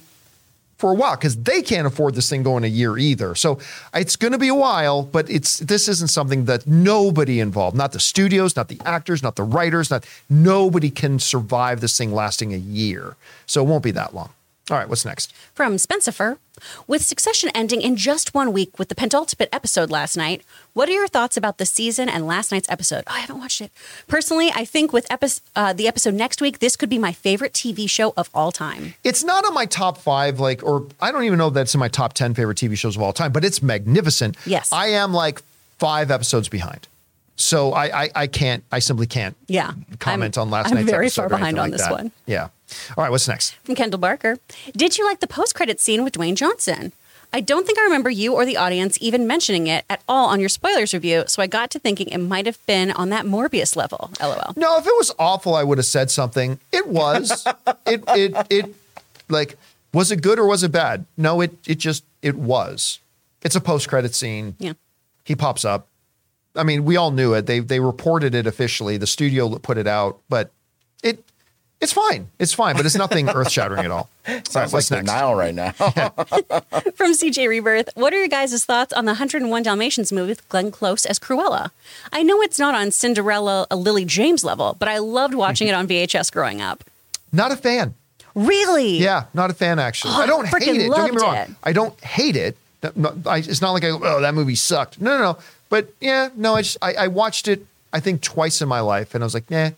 [0.81, 3.35] for a while because they can't afford this thing going a year either.
[3.35, 3.59] So
[3.93, 7.91] it's going to be a while, but it's this isn't something that nobody involved, not
[7.91, 12.51] the studios, not the actors, not the writers, not nobody can survive this thing lasting
[12.53, 13.15] a year.
[13.45, 14.31] So it won't be that long.
[14.69, 15.33] All right, what's next?
[15.53, 16.37] From Spencer,
[16.87, 20.43] with Succession ending in just one week with the penultimate episode last night,
[20.73, 23.03] what are your thoughts about the season and last night's episode?
[23.07, 23.71] Oh, I haven't watched it.
[24.07, 27.51] Personally, I think with epi- uh, the episode next week, this could be my favorite
[27.53, 28.93] TV show of all time.
[29.03, 31.89] It's not on my top five, like, or I don't even know that's in my
[31.89, 34.37] top 10 favorite TV shows of all time, but it's magnificent.
[34.45, 34.71] Yes.
[34.71, 35.41] I am like
[35.79, 36.87] five episodes behind.
[37.35, 39.71] So I I, I can't, I simply can't Yeah.
[39.99, 41.91] comment I'm- on last I'm night's very far behind on like this that.
[41.91, 42.11] one.
[42.27, 42.49] Yeah.
[42.97, 43.51] All right, what's next?
[43.63, 44.37] From Kendall Barker.
[44.75, 46.93] Did you like the post credit scene with Dwayne Johnson?
[47.33, 50.41] I don't think I remember you or the audience even mentioning it at all on
[50.41, 53.75] your spoilers review, so I got to thinking it might have been on that Morbius
[53.75, 54.11] level.
[54.21, 54.53] LOL.
[54.57, 56.59] No, if it was awful, I would have said something.
[56.73, 57.47] It was.
[57.85, 58.75] it it it
[59.29, 59.57] like
[59.93, 61.05] was it good or was it bad?
[61.15, 62.99] No, it it just it was.
[63.43, 64.55] It's a post credit scene.
[64.59, 64.73] Yeah.
[65.23, 65.87] He pops up.
[66.55, 67.45] I mean, we all knew it.
[67.45, 68.97] They they reported it officially.
[68.97, 70.51] The studio put it out, but
[71.01, 71.23] it
[71.81, 72.29] it's fine.
[72.39, 74.09] It's fine, but it's nothing earth shattering at all.
[74.27, 75.05] All right, Sounds like what's next?
[75.07, 75.71] denial right now.
[76.95, 80.71] From CJ Rebirth, what are your guys' thoughts on the 101 Dalmatians movie with Glenn
[80.71, 81.71] Close as Cruella?
[82.13, 85.73] I know it's not on Cinderella, a Lily James level, but I loved watching it
[85.73, 86.83] on VHS growing up.
[87.33, 87.95] Not a fan.
[88.35, 88.97] Really?
[88.97, 90.13] Yeah, not a fan actually.
[90.15, 90.87] Oh, I I don't hate freaking it.
[90.89, 91.35] Don't get me wrong.
[91.35, 91.49] it.
[91.63, 92.57] I don't hate it.
[92.83, 95.01] No, no, I, it's not like I, oh that movie sucked.
[95.01, 95.37] No, no, no.
[95.69, 96.55] But yeah, no.
[96.55, 97.65] I just I, I watched it.
[97.93, 99.71] I think twice in my life, and I was like, nah,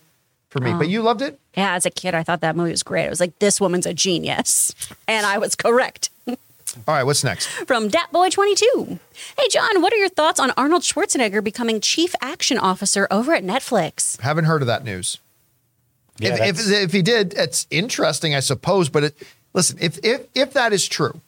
[0.54, 0.72] for me.
[0.72, 0.78] Oh.
[0.78, 1.40] But um, you loved it.
[1.58, 3.08] Yeah, as a kid, I thought that movie was great.
[3.08, 4.74] I was like, this woman's a genius.
[5.08, 6.10] And I was correct.
[6.28, 6.38] All
[6.88, 7.48] right, what's next?
[7.48, 9.00] From Datboy22.
[9.38, 13.44] Hey, John, what are your thoughts on Arnold Schwarzenegger becoming chief action officer over at
[13.44, 14.20] Netflix?
[14.22, 15.20] Haven't heard of that news.
[16.20, 18.88] Yeah, if, if if he did, it's interesting, I suppose.
[18.88, 19.18] But it,
[19.54, 21.20] listen, if if if that is true,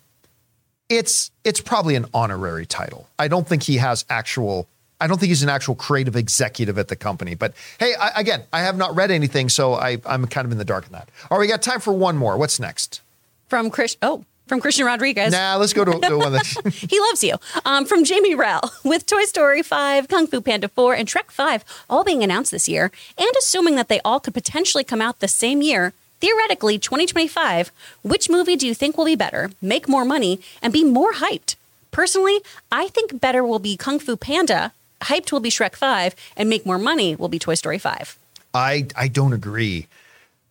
[0.90, 3.08] it's it's probably an honorary title.
[3.20, 4.68] I don't think he has actual.
[5.00, 7.36] I don't think he's an actual creative executive at the company.
[7.36, 10.58] But hey, I, again, I have not read anything, so I, I'm kind of in
[10.58, 11.10] the dark on that.
[11.30, 12.38] All right, we got time for one more.
[12.38, 13.02] What's next?
[13.48, 13.98] From Chris.
[14.02, 15.32] Oh, from Christian Rodriguez.
[15.32, 16.46] Nah, let's go to the one that.
[16.90, 17.36] He loves you.
[17.66, 21.64] Um, from Jamie Rell, with Toy Story 5, Kung Fu Panda 4, and Shrek 5
[21.90, 25.28] all being announced this year, and assuming that they all could potentially come out the
[25.28, 27.72] same year, theoretically 2025,
[28.04, 31.56] which movie do you think will be better, make more money, and be more hyped?
[31.92, 32.40] Personally,
[32.72, 36.66] I think better will be Kung Fu Panda, hyped will be Shrek 5, and make
[36.66, 38.18] more money will be Toy Story 5.
[38.54, 39.88] I I don't agree.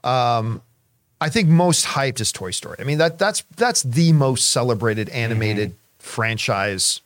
[0.03, 0.61] Um,
[1.21, 2.77] I think most hyped is Toy Story.
[2.79, 7.01] I mean that that's that's the most celebrated animated franchise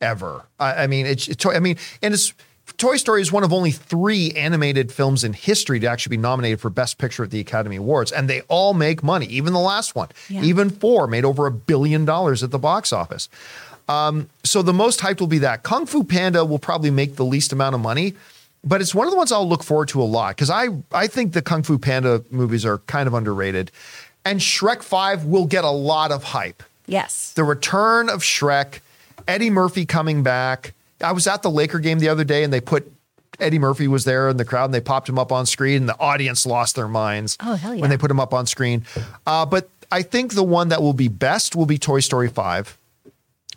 [0.00, 0.44] ever.
[0.58, 2.32] I, I mean, it's, it's I mean, and it's
[2.78, 6.60] Toy Story is one of only three animated films in history to actually be nominated
[6.60, 9.26] for Best Picture at the Academy Awards, and they all make money.
[9.26, 10.42] Even the last one, Yeah.
[10.42, 13.28] even four, made over a billion dollars at the box office.
[13.88, 15.62] Um, so the most hyped will be that.
[15.62, 18.14] Kung Fu Panda will probably make the least amount of money,
[18.64, 21.06] but it's one of the ones I'll look forward to a lot because I I
[21.06, 23.70] think the Kung Fu Panda movies are kind of underrated,
[24.24, 27.32] and Shrek Five will get a lot of hype Yes.
[27.34, 28.80] the return of Shrek,
[29.28, 30.72] Eddie Murphy coming back.
[31.02, 32.90] I was at the Laker game the other day and they put
[33.40, 35.88] Eddie Murphy was there in the crowd and they popped him up on screen and
[35.88, 37.80] the audience lost their minds Oh, hell yeah.
[37.80, 38.84] when they put him up on screen.
[39.26, 42.78] Uh, but I think the one that will be best will be Toy Story 5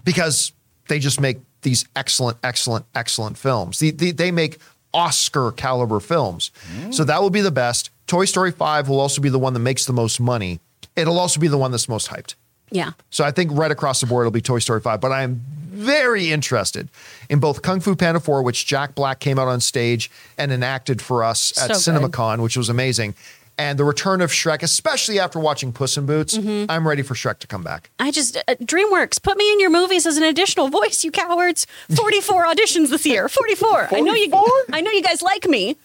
[0.03, 0.51] because
[0.87, 3.79] they just make these excellent, excellent, excellent films.
[3.79, 4.59] They, they, they make
[4.93, 6.51] Oscar caliber films.
[6.91, 7.89] So that will be the best.
[8.07, 10.59] Toy Story 5 will also be the one that makes the most money.
[10.95, 12.35] It'll also be the one that's most hyped.
[12.71, 12.91] Yeah.
[13.09, 15.41] So I think right across the board it'll be Toy Story 5, but I am
[15.69, 16.89] very interested
[17.29, 21.01] in both Kung Fu Panda 4, which Jack Black came out on stage and enacted
[21.01, 22.01] for us at So good.
[22.01, 23.13] CinemaCon, which was amazing.
[23.59, 26.69] And the return of Shrek, especially after watching Puss in Boots, Mm-hmm.
[26.69, 27.89] I'm ready for Shrek to come back.
[27.99, 31.65] I just uh, DreamWorks put me in your movies as an additional voice, you cowards.
[31.95, 33.27] Forty-four auditions this year.
[33.27, 33.87] Forty-four.
[33.91, 34.29] I know you.
[34.29, 34.43] 44?
[34.73, 35.75] I know you guys like me.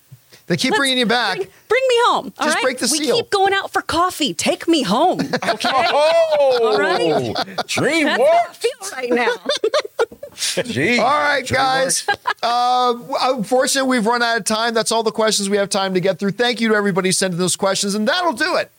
[0.47, 1.37] They keep Let's bringing you back.
[1.37, 2.33] Bring, bring me home.
[2.39, 2.63] all Just right?
[2.63, 3.17] break the we seal.
[3.17, 4.35] keep going out for coffee.
[4.35, 5.21] Take me home.
[5.49, 5.71] Okay.
[5.73, 7.67] Oh, All right.
[7.67, 9.33] Dream That's how I feel right now.
[10.33, 10.99] Jeez.
[10.99, 12.07] All right, guys.
[12.43, 14.73] Uh, unfortunately, we've run out of time.
[14.75, 16.33] That's all the questions we have time to get through.
[16.33, 18.71] Thank you to everybody sending those questions, and that'll do it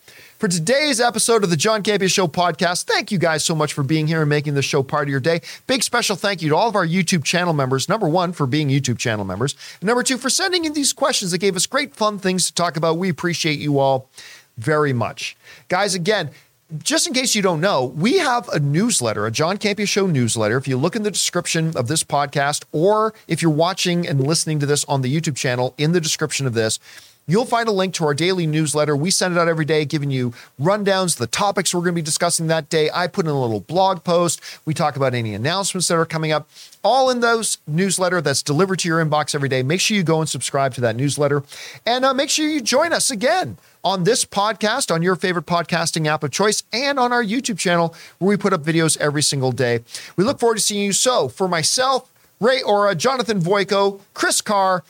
[0.43, 2.83] for today's episode of the John Campea Show podcast.
[2.83, 5.21] Thank you guys so much for being here and making this show part of your
[5.21, 5.39] day.
[5.67, 7.87] Big special thank you to all of our YouTube channel members.
[7.87, 9.55] Number one, for being YouTube channel members.
[9.79, 12.53] And number two, for sending in these questions that gave us great fun things to
[12.53, 12.97] talk about.
[12.97, 14.09] We appreciate you all
[14.57, 15.37] very much.
[15.69, 16.29] Guys, again,
[16.77, 20.57] just in case you don't know, we have a newsletter, a John Campea Show newsletter.
[20.57, 24.59] If you look in the description of this podcast, or if you're watching and listening
[24.59, 26.79] to this on the YouTube channel, in the description of this,
[27.27, 28.95] you'll find a link to our daily newsletter.
[28.95, 32.01] We send it out every day, giving you rundowns, the topics we're going to be
[32.01, 32.89] discussing that day.
[32.93, 34.41] I put in a little blog post.
[34.65, 36.49] We talk about any announcements that are coming up,
[36.83, 39.63] all in those newsletter that's delivered to your inbox every day.
[39.63, 41.43] Make sure you go and subscribe to that newsletter,
[41.85, 46.07] and uh, make sure you join us again on this podcast, on your favorite podcasting
[46.07, 49.51] app of choice, and on our YouTube channel where we put up videos every single
[49.51, 49.81] day.
[50.15, 50.93] We look forward to seeing you.
[50.93, 52.09] So, for myself,
[52.39, 54.83] Ray Ora, Jonathan Voico, Chris Carr,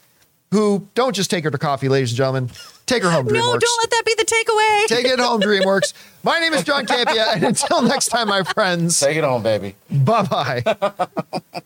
[0.53, 2.49] who don't just take her to coffee, ladies and gentlemen,
[2.85, 3.33] take her home, DreamWorks.
[3.33, 4.85] no, don't let that be the takeaway.
[4.87, 5.93] Take it home, DreamWorks.
[6.23, 9.75] My name is John Campea, and until next time, my friends, Take it home, baby.
[9.91, 10.63] bye bye.